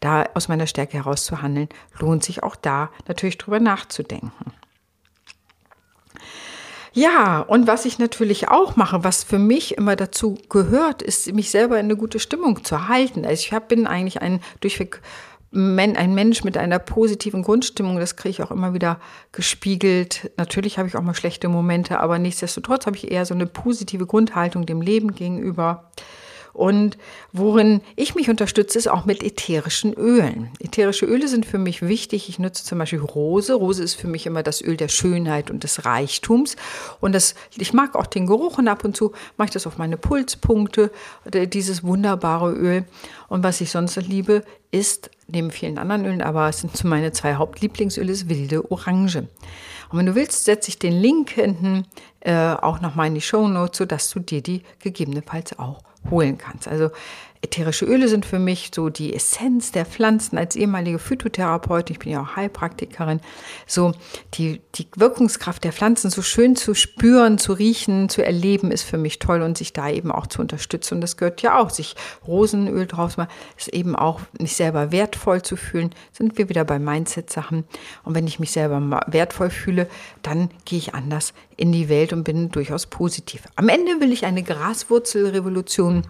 da 0.00 0.26
aus 0.34 0.48
meiner 0.48 0.66
Stärke 0.66 0.98
heraus 0.98 1.24
zu 1.24 1.40
handeln, 1.40 1.68
lohnt 1.98 2.24
sich 2.24 2.42
auch 2.42 2.56
da 2.56 2.90
natürlich 3.06 3.38
drüber 3.38 3.60
nachzudenken. 3.60 4.52
Ja, 6.94 7.40
und 7.40 7.66
was 7.66 7.86
ich 7.86 7.98
natürlich 7.98 8.48
auch 8.48 8.76
mache, 8.76 9.02
was 9.02 9.24
für 9.24 9.38
mich 9.38 9.78
immer 9.78 9.96
dazu 9.96 10.36
gehört, 10.50 11.00
ist, 11.00 11.32
mich 11.32 11.50
selber 11.50 11.78
in 11.78 11.86
eine 11.86 11.96
gute 11.96 12.18
Stimmung 12.18 12.64
zu 12.64 12.88
halten. 12.88 13.24
Also 13.24 13.40
ich 13.46 13.52
hab, 13.52 13.68
bin 13.68 13.86
eigentlich 13.86 14.20
ein 14.20 14.40
durchweg 14.60 15.00
ein 15.54 16.14
Mensch 16.14 16.44
mit 16.44 16.56
einer 16.56 16.78
positiven 16.78 17.42
Grundstimmung, 17.42 17.98
das 17.98 18.16
kriege 18.16 18.30
ich 18.30 18.42
auch 18.42 18.50
immer 18.50 18.72
wieder 18.72 18.98
gespiegelt. 19.32 20.30
Natürlich 20.38 20.78
habe 20.78 20.88
ich 20.88 20.96
auch 20.96 21.02
mal 21.02 21.14
schlechte 21.14 21.48
Momente, 21.48 22.00
aber 22.00 22.18
nichtsdestotrotz 22.18 22.86
habe 22.86 22.96
ich 22.96 23.10
eher 23.10 23.26
so 23.26 23.34
eine 23.34 23.46
positive 23.46 24.06
Grundhaltung 24.06 24.64
dem 24.64 24.80
Leben 24.80 25.14
gegenüber. 25.14 25.90
Und 26.52 26.98
worin 27.32 27.80
ich 27.96 28.14
mich 28.14 28.28
unterstütze, 28.28 28.78
ist 28.78 28.88
auch 28.88 29.04
mit 29.04 29.22
ätherischen 29.22 29.94
Ölen. 29.94 30.50
Ätherische 30.60 31.06
Öle 31.06 31.28
sind 31.28 31.46
für 31.46 31.58
mich 31.58 31.82
wichtig. 31.82 32.28
Ich 32.28 32.38
nutze 32.38 32.64
zum 32.64 32.78
Beispiel 32.78 33.00
Rose. 33.00 33.54
Rose 33.54 33.82
ist 33.82 33.94
für 33.94 34.08
mich 34.08 34.26
immer 34.26 34.42
das 34.42 34.62
Öl 34.62 34.76
der 34.76 34.88
Schönheit 34.88 35.50
und 35.50 35.64
des 35.64 35.84
Reichtums. 35.84 36.56
Und 37.00 37.14
das, 37.14 37.34
ich 37.56 37.72
mag 37.72 37.96
auch 37.96 38.06
den 38.06 38.26
Geruch 38.26 38.58
und 38.58 38.68
ab 38.68 38.84
und 38.84 38.96
zu 38.96 39.12
mache 39.36 39.46
ich 39.46 39.52
das 39.52 39.66
auf 39.66 39.78
meine 39.78 39.96
Pulspunkte, 39.96 40.90
dieses 41.32 41.84
wunderbare 41.84 42.52
Öl. 42.52 42.84
Und 43.28 43.42
was 43.42 43.60
ich 43.60 43.70
sonst 43.70 43.96
liebe, 43.96 44.44
ist 44.70 45.10
neben 45.28 45.50
vielen 45.50 45.78
anderen 45.78 46.04
Ölen, 46.04 46.22
aber 46.22 46.48
es 46.48 46.60
sind 46.60 46.76
zu 46.76 46.86
meine 46.86 47.12
zwei 47.12 47.34
Hauptlieblingsöle, 47.34 48.12
ist 48.12 48.28
wilde 48.28 48.70
Orange. 48.70 49.26
Und 49.90 49.98
wenn 49.98 50.06
du 50.06 50.14
willst, 50.14 50.44
setze 50.44 50.68
ich 50.68 50.78
den 50.78 50.94
Link 50.94 51.30
hinten 51.30 51.86
äh, 52.20 52.34
auch 52.34 52.80
nochmal 52.80 53.08
in 53.08 53.14
die 53.14 53.20
Show 53.20 53.48
Notes, 53.48 53.78
sodass 53.78 54.10
du 54.10 54.20
dir 54.20 54.42
die 54.42 54.62
gegebenenfalls 54.80 55.58
auch 55.58 55.82
holen 56.10 56.38
kannst. 56.38 56.68
Also 56.68 56.90
ätherische 57.42 57.84
Öle 57.84 58.06
sind 58.08 58.24
für 58.24 58.38
mich 58.38 58.70
so 58.72 58.88
die 58.88 59.12
Essenz 59.14 59.72
der 59.72 59.84
Pflanzen 59.84 60.38
als 60.38 60.54
ehemalige 60.54 61.00
Phytotherapeutin, 61.00 61.94
ich 61.94 61.98
bin 61.98 62.12
ja 62.12 62.22
auch 62.22 62.36
Heilpraktikerin, 62.36 63.20
so 63.66 63.92
die, 64.34 64.62
die 64.76 64.86
Wirkungskraft 64.96 65.64
der 65.64 65.72
Pflanzen 65.72 66.08
so 66.08 66.22
schön 66.22 66.54
zu 66.54 66.74
spüren, 66.74 67.38
zu 67.38 67.52
riechen, 67.52 68.08
zu 68.08 68.24
erleben, 68.24 68.70
ist 68.70 68.84
für 68.84 68.96
mich 68.96 69.18
toll 69.18 69.42
und 69.42 69.58
sich 69.58 69.72
da 69.72 69.90
eben 69.90 70.12
auch 70.12 70.28
zu 70.28 70.40
unterstützen. 70.40 70.94
Und 70.94 71.00
das 71.00 71.16
gehört 71.16 71.42
ja 71.42 71.58
auch, 71.58 71.70
sich 71.70 71.96
Rosenöl 72.26 72.86
draus 72.86 73.16
mal, 73.16 73.28
ist 73.58 73.68
eben 73.68 73.96
auch 73.96 74.20
nicht 74.38 74.54
selber 74.54 74.92
wertvoll 74.92 75.42
zu 75.42 75.56
fühlen, 75.56 75.90
sind 76.12 76.38
wir 76.38 76.48
wieder 76.48 76.64
bei 76.64 76.78
Mindset-Sachen. 76.78 77.64
Und 78.04 78.14
wenn 78.14 78.28
ich 78.28 78.38
mich 78.38 78.52
selber 78.52 79.00
wertvoll 79.08 79.50
fühle, 79.50 79.88
dann 80.22 80.48
gehe 80.64 80.78
ich 80.78 80.94
anders 80.94 81.34
in 81.56 81.72
die 81.72 81.88
Welt 81.88 82.12
und 82.12 82.22
bin 82.22 82.50
durchaus 82.50 82.86
positiv. 82.86 83.42
Am 83.56 83.68
Ende 83.68 84.00
will 84.00 84.12
ich 84.12 84.24
eine 84.24 84.44
Graswurzelrevolution 84.44 86.04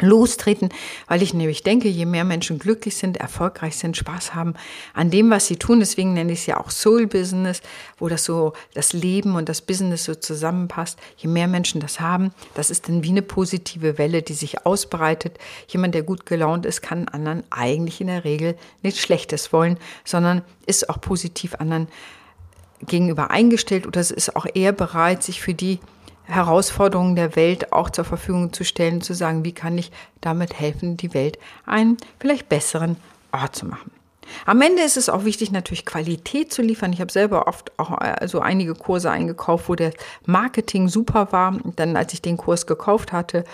lostreten, 0.00 0.70
weil 1.06 1.22
ich 1.22 1.34
nämlich 1.34 1.62
denke, 1.62 1.88
je 1.88 2.04
mehr 2.04 2.24
Menschen 2.24 2.58
glücklich 2.58 2.96
sind, 2.96 3.16
erfolgreich 3.16 3.76
sind, 3.76 3.96
Spaß 3.96 4.34
haben 4.34 4.54
an 4.92 5.10
dem, 5.10 5.30
was 5.30 5.46
sie 5.46 5.56
tun, 5.56 5.78
deswegen 5.78 6.14
nenne 6.14 6.32
ich 6.32 6.40
es 6.40 6.46
ja 6.46 6.58
auch 6.58 6.70
Soul 6.70 7.06
Business, 7.06 7.62
wo 7.98 8.08
das 8.08 8.24
so 8.24 8.54
das 8.74 8.92
Leben 8.92 9.36
und 9.36 9.48
das 9.48 9.62
Business 9.62 10.04
so 10.04 10.16
zusammenpasst. 10.16 10.98
Je 11.16 11.28
mehr 11.28 11.46
Menschen 11.46 11.80
das 11.80 12.00
haben, 12.00 12.32
das 12.54 12.70
ist 12.70 12.88
dann 12.88 13.04
wie 13.04 13.10
eine 13.10 13.22
positive 13.22 13.96
Welle, 13.96 14.22
die 14.22 14.34
sich 14.34 14.66
ausbreitet. 14.66 15.38
Jemand, 15.68 15.94
der 15.94 16.02
gut 16.02 16.26
gelaunt 16.26 16.66
ist, 16.66 16.82
kann 16.82 17.06
anderen 17.06 17.44
eigentlich 17.50 18.00
in 18.00 18.08
der 18.08 18.24
Regel 18.24 18.56
nichts 18.82 19.00
Schlechtes 19.00 19.52
wollen, 19.52 19.78
sondern 20.04 20.42
ist 20.66 20.90
auch 20.90 21.00
positiv 21.00 21.54
anderen 21.54 21.86
gegenüber 22.86 23.30
eingestellt 23.30 23.86
oder 23.86 24.00
es 24.00 24.10
ist 24.10 24.34
auch 24.34 24.46
eher 24.52 24.72
bereit, 24.72 25.22
sich 25.22 25.40
für 25.40 25.54
die 25.54 25.78
Herausforderungen 26.24 27.16
der 27.16 27.36
Welt 27.36 27.72
auch 27.72 27.90
zur 27.90 28.04
Verfügung 28.04 28.52
zu 28.52 28.64
stellen, 28.64 29.00
zu 29.00 29.14
sagen, 29.14 29.44
wie 29.44 29.52
kann 29.52 29.76
ich 29.78 29.92
damit 30.20 30.58
helfen, 30.58 30.96
die 30.96 31.14
Welt 31.14 31.38
einen 31.66 31.96
vielleicht 32.18 32.48
besseren 32.48 32.96
Ort 33.32 33.56
zu 33.56 33.66
machen. 33.66 33.90
Am 34.46 34.60
Ende 34.60 34.82
ist 34.82 34.96
es 34.96 35.08
auch 35.08 35.24
wichtig, 35.24 35.52
natürlich 35.52 35.84
Qualität 35.84 36.52
zu 36.52 36.62
liefern. 36.62 36.92
Ich 36.92 37.00
habe 37.00 37.12
selber 37.12 37.46
oft 37.46 37.72
auch 37.78 37.90
also 37.90 38.40
einige 38.40 38.74
Kurse 38.74 39.10
eingekauft, 39.10 39.68
wo 39.68 39.74
der 39.74 39.92
Marketing 40.26 40.88
super 40.88 41.28
war. 41.32 41.54
Und 41.62 41.78
dann, 41.80 41.96
als 41.96 42.12
ich 42.12 42.22
den 42.22 42.36
Kurs 42.36 42.66
gekauft 42.66 43.12
hatte, 43.12 43.44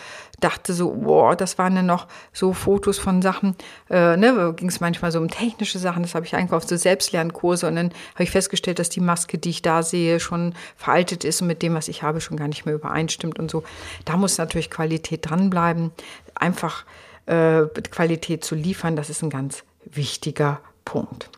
dachte 0.40 0.72
so, 0.72 0.90
boah, 0.90 1.36
das 1.36 1.58
waren 1.58 1.74
dann 1.74 1.86
noch 1.86 2.06
so 2.32 2.52
Fotos 2.52 2.98
von 2.98 3.22
Sachen, 3.22 3.54
äh, 3.88 4.16
ne, 4.16 4.54
ging 4.56 4.68
es 4.68 4.80
manchmal 4.80 5.12
so 5.12 5.18
um 5.18 5.28
technische 5.28 5.78
Sachen, 5.78 6.02
das 6.02 6.14
habe 6.14 6.26
ich 6.26 6.34
eingekauft, 6.34 6.68
so 6.68 6.76
Selbstlernkurse 6.76 7.68
und 7.68 7.76
dann 7.76 7.90
habe 8.14 8.24
ich 8.24 8.30
festgestellt, 8.30 8.78
dass 8.78 8.88
die 8.88 9.00
Maske, 9.00 9.38
die 9.38 9.50
ich 9.50 9.62
da 9.62 9.82
sehe, 9.82 10.20
schon 10.20 10.54
veraltet 10.76 11.24
ist 11.24 11.42
und 11.42 11.48
mit 11.48 11.62
dem, 11.62 11.74
was 11.74 11.88
ich 11.88 12.02
habe, 12.02 12.20
schon 12.20 12.36
gar 12.36 12.48
nicht 12.48 12.64
mehr 12.64 12.74
übereinstimmt 12.74 13.38
und 13.38 13.50
so. 13.50 13.62
Da 14.04 14.16
muss 14.16 14.38
natürlich 14.38 14.70
Qualität 14.70 15.28
dranbleiben. 15.28 15.92
Einfach 16.34 16.84
äh, 17.26 17.66
Qualität 17.90 18.44
zu 18.44 18.54
liefern, 18.54 18.96
das 18.96 19.10
ist 19.10 19.22
ein 19.22 19.30
ganz 19.30 19.62
wichtiger 19.84 20.60
Punkt. 20.84 21.30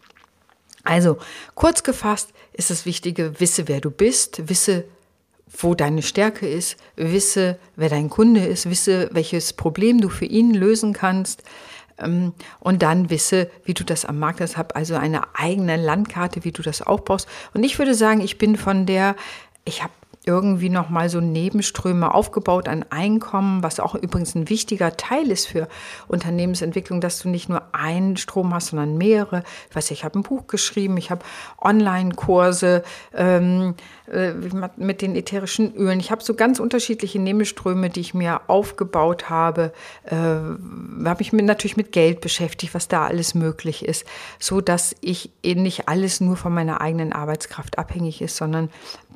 Also, 0.84 1.18
kurz 1.54 1.82
gefasst 1.82 2.32
ist 2.52 2.70
das 2.70 2.86
Wichtige, 2.86 3.38
wisse, 3.40 3.68
wer 3.68 3.80
du 3.80 3.90
bist, 3.90 4.48
wisse, 4.48 4.84
wo 5.46 5.74
deine 5.74 6.02
Stärke 6.02 6.48
ist, 6.48 6.76
wisse, 6.96 7.58
wer 7.76 7.88
dein 7.88 8.10
Kunde 8.10 8.44
ist, 8.44 8.68
wisse, 8.68 9.08
welches 9.12 9.52
Problem 9.52 10.00
du 10.00 10.08
für 10.08 10.24
ihn 10.24 10.54
lösen 10.54 10.92
kannst 10.92 11.44
ähm, 11.98 12.32
und 12.58 12.82
dann 12.82 13.10
wisse, 13.10 13.50
wie 13.64 13.74
du 13.74 13.84
das 13.84 14.04
am 14.04 14.18
Markt 14.18 14.40
hast. 14.40 14.56
Hab 14.56 14.74
also 14.76 14.94
eine 14.94 15.34
eigene 15.36 15.76
Landkarte, 15.76 16.44
wie 16.44 16.52
du 16.52 16.62
das 16.62 16.82
aufbaust. 16.82 17.28
Und 17.54 17.64
ich 17.64 17.78
würde 17.78 17.94
sagen, 17.94 18.20
ich 18.20 18.38
bin 18.38 18.56
von 18.56 18.86
der, 18.86 19.14
ich 19.64 19.82
habe 19.82 19.92
irgendwie 20.24 20.68
noch 20.68 20.88
mal 20.88 21.08
so 21.08 21.20
Nebenströme 21.20 22.14
aufgebaut 22.14 22.68
an 22.68 22.84
Einkommen, 22.90 23.62
was 23.62 23.80
auch 23.80 23.96
übrigens 23.96 24.34
ein 24.36 24.48
wichtiger 24.48 24.96
Teil 24.96 25.30
ist 25.30 25.48
für 25.48 25.68
Unternehmensentwicklung, 26.06 27.00
dass 27.00 27.18
du 27.18 27.28
nicht 27.28 27.48
nur 27.48 27.62
einen 27.72 28.16
Strom 28.16 28.54
hast, 28.54 28.68
sondern 28.68 28.96
mehrere. 28.96 29.42
Ich 29.68 29.74
weiß, 29.74 29.90
ich 29.90 30.04
habe 30.04 30.20
ein 30.20 30.22
Buch 30.22 30.46
geschrieben, 30.46 30.96
ich 30.96 31.10
habe 31.10 31.24
Online-Kurse 31.60 32.84
ähm, 33.14 33.74
äh, 34.12 34.32
mit 34.76 35.02
den 35.02 35.16
ätherischen 35.16 35.74
Ölen. 35.74 35.98
Ich 35.98 36.12
habe 36.12 36.22
so 36.22 36.34
ganz 36.34 36.60
unterschiedliche 36.60 37.18
Nebenströme, 37.18 37.90
die 37.90 38.00
ich 38.00 38.14
mir 38.14 38.42
aufgebaut 38.46 39.28
habe. 39.28 39.72
Äh, 40.04 40.16
habe 40.16 41.22
ich 41.22 41.32
mir 41.32 41.42
natürlich 41.42 41.76
mit 41.76 41.90
Geld 41.90 42.20
beschäftigt, 42.20 42.74
was 42.74 42.86
da 42.86 43.06
alles 43.06 43.34
möglich 43.34 43.84
ist, 43.84 44.06
so 44.38 44.60
dass 44.60 44.94
ich 45.00 45.30
nicht 45.44 45.88
alles 45.88 46.20
nur 46.20 46.36
von 46.36 46.54
meiner 46.54 46.80
eigenen 46.80 47.12
Arbeitskraft 47.12 47.78
abhängig 47.78 48.22
ist, 48.22 48.36
sondern 48.36 48.70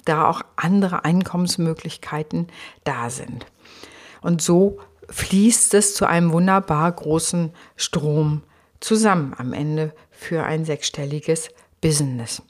da 0.05 0.29
auch 0.29 0.43
andere 0.57 0.96
Einkommensmöglichkeiten 1.05 2.49
da 2.85 3.11
sind. 3.11 3.47
Und 4.23 4.43
so 4.43 4.79
fließt 5.09 5.75
es 5.75 5.95
zu 5.95 6.07
einem 6.07 6.33
wunderbar 6.33 6.91
großen 6.91 7.53
Strom 7.77 8.43
zusammen 8.81 9.35
am 9.37 9.53
Ende 9.53 9.93
für 10.11 10.45
ein 10.45 10.65
sechsstelliges 10.65 11.51
Business. 11.81 12.43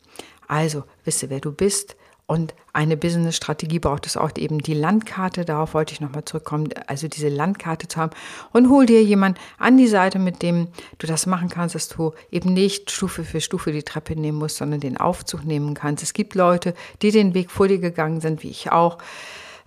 Also 0.49 0.85
wisse, 1.05 1.31
wer 1.31 1.41
du 1.41 1.53
bist, 1.53 1.97
und 2.29 2.55
eine 2.73 2.97
Business-Strategie 2.97 3.79
braucht 3.79 4.05
es 4.05 4.17
auch 4.17 4.33
eben 4.37 4.59
die 4.59 4.75
Landkarte. 4.75 5.45
Darauf 5.45 5.75
wollte 5.75 5.93
ich 5.93 6.01
nochmal 6.01 6.25
zurückkommen. 6.25 6.69
Also 6.89 7.07
diese 7.07 7.29
Landkarte 7.29 7.87
zu 7.87 8.01
haben. 8.01 8.11
Und 8.53 8.69
hol 8.69 8.85
dir 8.85 9.03
jemand 9.05 9.39
an 9.59 9.77
die 9.77 9.87
Seite, 9.87 10.19
mit 10.19 10.43
dem 10.43 10.67
du 10.99 11.07
das 11.07 11.27
machen 11.27 11.49
kannst, 11.49 11.77
dass 11.77 11.89
du 11.89 12.15
eben 12.33 12.53
nicht 12.53 12.91
Stufe 12.91 13.23
für 13.23 13.41
Stufe 13.41 13.71
die 13.71 13.85
Treppe 13.85 14.17
nehmen 14.17 14.39
musst, 14.39 14.57
sondern 14.57 14.81
den 14.81 14.97
Aufzug 14.97 15.45
nehmen 15.45 15.75
kannst. 15.75 16.03
Es 16.03 16.15
gibt 16.15 16.35
Leute, 16.35 16.75
die 17.01 17.13
den 17.13 17.33
Weg 17.35 17.53
vor 17.53 17.69
dir 17.69 17.79
gegangen 17.79 18.21
sind, 18.21 18.43
wie 18.43 18.51
ich 18.51 18.73
auch, 18.73 18.99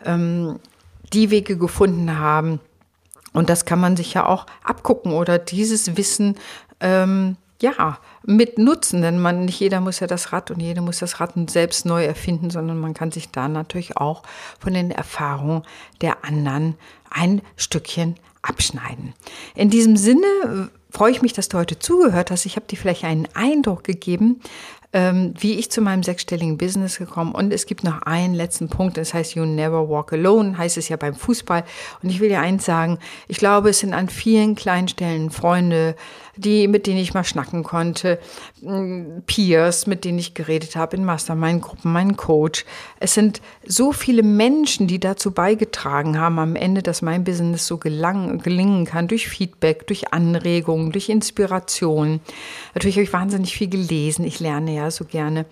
ähm, 0.03 0.59
die 1.13 1.31
Wege 1.31 1.57
gefunden 1.57 2.19
haben. 2.19 2.59
Und 3.31 3.49
das 3.49 3.63
kann 3.63 3.79
man 3.79 3.95
sich 3.95 4.13
ja 4.13 4.25
auch 4.25 4.45
abgucken 4.63 5.13
oder 5.13 5.39
dieses 5.39 5.95
Wissen 5.95 6.35
ähm, 6.81 7.37
ja, 7.61 7.99
mit 8.25 8.57
nutzen, 8.57 9.01
denn 9.01 9.19
man, 9.19 9.45
nicht 9.45 9.59
jeder 9.59 9.81
muss 9.81 9.99
ja 9.99 10.07
das 10.07 10.31
Rad 10.31 10.51
und 10.51 10.59
jeder 10.59 10.81
muss 10.81 10.99
das 10.99 11.19
Rad 11.19 11.33
selbst 11.49 11.85
neu 11.85 12.05
erfinden, 12.05 12.49
sondern 12.49 12.79
man 12.79 12.93
kann 12.93 13.11
sich 13.11 13.29
da 13.31 13.47
natürlich 13.47 13.97
auch 13.97 14.23
von 14.59 14.73
den 14.73 14.91
Erfahrungen 14.91 15.63
der 16.01 16.23
anderen 16.23 16.75
ein 17.09 17.41
Stückchen 17.57 18.15
abschneiden. 18.41 19.13
In 19.55 19.69
diesem 19.69 19.97
Sinne 19.97 20.25
äh, 20.43 20.95
freue 20.95 21.11
ich 21.11 21.21
mich, 21.21 21.33
dass 21.33 21.49
du 21.49 21.57
heute 21.57 21.77
zugehört 21.77 22.31
hast. 22.31 22.45
Ich 22.45 22.55
habe 22.55 22.65
dir 22.65 22.77
vielleicht 22.77 23.03
einen 23.03 23.27
Eindruck 23.33 23.83
gegeben, 23.83 24.41
ähm, 24.91 25.33
wie 25.37 25.59
ich 25.59 25.69
zu 25.69 25.81
meinem 25.81 26.01
sechsstelligen 26.01 26.57
Business 26.57 26.97
gekommen. 26.97 27.33
Und 27.33 27.53
es 27.53 27.65
gibt 27.65 27.83
noch 27.83 28.01
einen 28.03 28.33
letzten 28.33 28.69
Punkt, 28.69 28.97
das 28.97 29.13
heißt 29.13 29.35
You 29.35 29.45
Never 29.45 29.87
Walk 29.87 30.13
Alone, 30.13 30.57
heißt 30.57 30.77
es 30.77 30.89
ja 30.89 30.97
beim 30.97 31.13
Fußball. 31.13 31.63
Und 32.01 32.09
ich 32.09 32.19
will 32.19 32.29
dir 32.29 32.39
eins 32.39 32.65
sagen, 32.65 32.97
ich 33.27 33.37
glaube, 33.37 33.69
es 33.69 33.79
sind 33.79 33.93
an 33.93 34.09
vielen 34.09 34.55
kleinen 34.55 34.87
Stellen 34.87 35.29
Freunde, 35.29 35.95
die, 36.39 36.67
mit 36.67 36.87
denen 36.87 36.99
ich 36.99 37.13
mal 37.13 37.23
schnacken 37.23 37.63
konnte, 37.63 38.19
Peers, 39.25 39.87
mit 39.87 40.05
denen 40.05 40.19
ich 40.19 40.33
geredet 40.33 40.75
habe 40.75 40.97
in 40.97 41.05
Mastermind-Gruppen, 41.05 41.91
mein 41.91 42.17
Coach. 42.17 42.65
Es 42.99 43.13
sind 43.13 43.41
so 43.65 43.91
viele 43.91 44.23
Menschen, 44.23 44.87
die 44.87 44.99
dazu 44.99 45.31
beigetragen 45.31 46.19
haben 46.19 46.39
am 46.39 46.55
Ende, 46.55 46.81
dass 46.81 47.01
mein 47.01 47.23
Business 47.23 47.67
so 47.67 47.77
gelang, 47.77 48.39
gelingen 48.39 48.85
kann, 48.85 49.07
durch 49.07 49.27
Feedback, 49.27 49.87
durch 49.87 50.13
Anregungen, 50.13 50.91
durch 50.91 51.09
Inspiration. 51.09 52.19
Natürlich 52.73 52.95
habe 52.95 53.03
ich 53.03 53.13
wahnsinnig 53.13 53.53
viel 53.53 53.69
gelesen. 53.69 54.25
Ich 54.25 54.39
lerne 54.39 54.75
ja 54.75 54.91
so 54.91 55.05
gerne. 55.05 55.45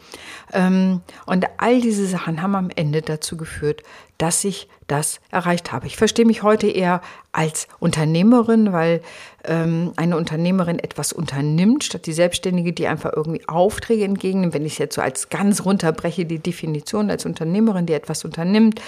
Ähm, 0.54 1.02
und 1.26 1.45
all 1.58 1.82
diese 1.82 2.08
Sachen 2.08 2.41
haben 2.41 2.56
am 2.56 2.69
Ende 2.76 3.02
dazu 3.02 3.38
geführt, 3.38 3.84
dass 4.18 4.44
ich 4.44 4.68
das 4.88 5.20
erreicht 5.32 5.72
habe. 5.72 5.86
Ich 5.86 5.98
verstehe 5.98 6.26
mich 6.26 6.44
heute 6.44 6.68
eher 6.68 7.02
als 7.32 7.68
Unternehmerin, 7.80 8.74
weil 8.74 9.02
ähm, 9.44 9.92
eine 9.96 10.18
Unternehmerin 10.18 10.80
etwas 10.80 11.14
unternimmt, 11.14 11.84
statt 11.84 12.06
die 12.06 12.14
Selbstständige, 12.14 12.74
die 12.74 12.88
einfach 12.88 13.12
irgendwie 13.16 13.48
Aufträge 13.48 14.06
entgegennimmt. 14.06 14.54
Wenn 14.54 14.66
ich 14.66 14.74
es 14.74 14.78
jetzt 14.80 14.96
so 14.96 15.02
als 15.02 15.30
ganz 15.30 15.66
runterbreche, 15.66 16.26
die 16.26 16.40
Definition 16.40 17.12
als 17.12 17.26
Unternehmerin, 17.26 17.86
die 17.86 17.94
etwas 17.94 18.26
unternimmt, 18.26 18.82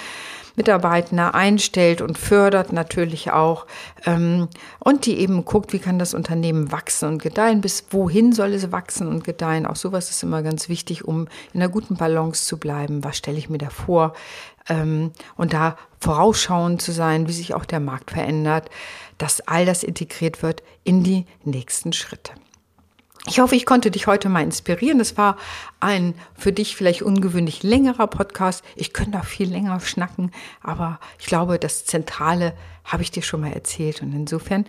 Mitarbeiter 0.55 1.33
einstellt 1.33 2.01
und 2.01 2.17
fördert 2.17 2.73
natürlich 2.73 3.31
auch 3.31 3.65
ähm, 4.05 4.49
und 4.79 5.05
die 5.05 5.17
eben 5.17 5.45
guckt, 5.45 5.73
wie 5.73 5.79
kann 5.79 5.99
das 5.99 6.13
Unternehmen 6.13 6.71
wachsen 6.71 7.07
und 7.07 7.21
gedeihen, 7.21 7.61
bis 7.61 7.85
wohin 7.91 8.33
soll 8.33 8.53
es 8.53 8.71
wachsen 8.71 9.07
und 9.07 9.23
gedeihen. 9.23 9.65
Auch 9.65 9.77
sowas 9.77 10.09
ist 10.09 10.21
immer 10.21 10.43
ganz 10.43 10.67
wichtig, 10.67 11.05
um 11.05 11.27
in 11.53 11.61
einer 11.61 11.71
guten 11.71 11.95
Balance 11.95 12.45
zu 12.45 12.57
bleiben. 12.57 13.03
Was 13.03 13.17
stelle 13.17 13.37
ich 13.37 13.49
mir 13.49 13.57
da 13.57 13.69
vor? 13.69 14.13
Ähm, 14.69 15.11
und 15.35 15.53
da 15.53 15.77
vorausschauend 15.99 16.81
zu 16.81 16.91
sein, 16.91 17.27
wie 17.27 17.33
sich 17.33 17.53
auch 17.53 17.65
der 17.65 17.79
Markt 17.79 18.11
verändert, 18.11 18.69
dass 19.17 19.41
all 19.41 19.65
das 19.65 19.83
integriert 19.83 20.41
wird 20.41 20.63
in 20.83 21.03
die 21.03 21.25
nächsten 21.43 21.91
Schritte. 21.91 22.31
Ich 23.27 23.39
hoffe, 23.39 23.55
ich 23.55 23.65
konnte 23.65 23.91
dich 23.91 24.07
heute 24.07 24.29
mal 24.29 24.43
inspirieren. 24.43 24.97
Das 24.97 25.17
war 25.17 25.37
ein 25.79 26.15
für 26.35 26.53
dich 26.53 26.75
vielleicht 26.75 27.01
ungewöhnlich 27.01 27.63
längerer 27.63 28.07
Podcast. 28.07 28.63
Ich 28.75 28.93
könnte 28.93 29.19
auch 29.19 29.25
viel 29.25 29.49
länger 29.49 29.79
schnacken, 29.81 30.31
aber 30.61 30.99
ich 31.19 31.25
glaube, 31.25 31.59
das 31.59 31.85
Zentrale 31.85 32.53
habe 32.85 33.03
ich 33.03 33.11
dir 33.11 33.21
schon 33.21 33.41
mal 33.41 33.51
erzählt. 33.51 34.01
Und 34.01 34.13
insofern, 34.13 34.65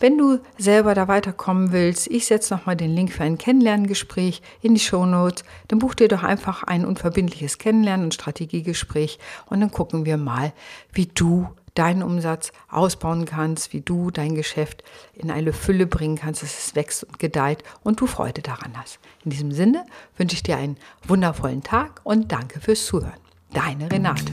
wenn 0.00 0.16
du 0.16 0.38
selber 0.56 0.94
da 0.94 1.08
weiterkommen 1.08 1.72
willst, 1.72 2.06
ich 2.08 2.26
setze 2.26 2.54
nochmal 2.54 2.76
den 2.76 2.94
Link 2.94 3.12
für 3.12 3.24
ein 3.24 3.38
Kennenlerngespräch 3.38 4.42
in 4.62 4.74
die 4.74 4.80
Show 4.80 5.06
Notes. 5.06 5.44
Dann 5.68 5.78
buch 5.80 5.94
dir 5.94 6.08
doch 6.08 6.22
einfach 6.22 6.62
ein 6.64 6.84
unverbindliches 6.84 7.58
Kennenlernen- 7.58 8.04
und 8.04 8.14
Strategiegespräch 8.14 9.18
und 9.46 9.60
dann 9.60 9.70
gucken 9.70 10.04
wir 10.04 10.16
mal, 10.16 10.52
wie 10.92 11.06
du 11.06 11.48
deinen 11.74 12.02
Umsatz 12.02 12.52
ausbauen 12.68 13.24
kannst, 13.24 13.72
wie 13.72 13.80
du 13.80 14.10
dein 14.10 14.34
Geschäft 14.34 14.82
in 15.14 15.30
eine 15.30 15.52
Fülle 15.52 15.86
bringen 15.86 16.16
kannst, 16.16 16.42
dass 16.42 16.58
es 16.58 16.74
wächst 16.74 17.04
und 17.04 17.18
gedeiht 17.18 17.62
und 17.82 18.00
du 18.00 18.06
Freude 18.06 18.42
daran 18.42 18.72
hast. 18.76 18.98
In 19.24 19.30
diesem 19.30 19.52
Sinne 19.52 19.86
wünsche 20.16 20.34
ich 20.34 20.42
dir 20.42 20.56
einen 20.56 20.76
wundervollen 21.06 21.62
Tag 21.62 22.00
und 22.02 22.32
danke 22.32 22.60
fürs 22.60 22.84
Zuhören. 22.84 23.20
Deine 23.52 23.90
Renate. 23.90 24.32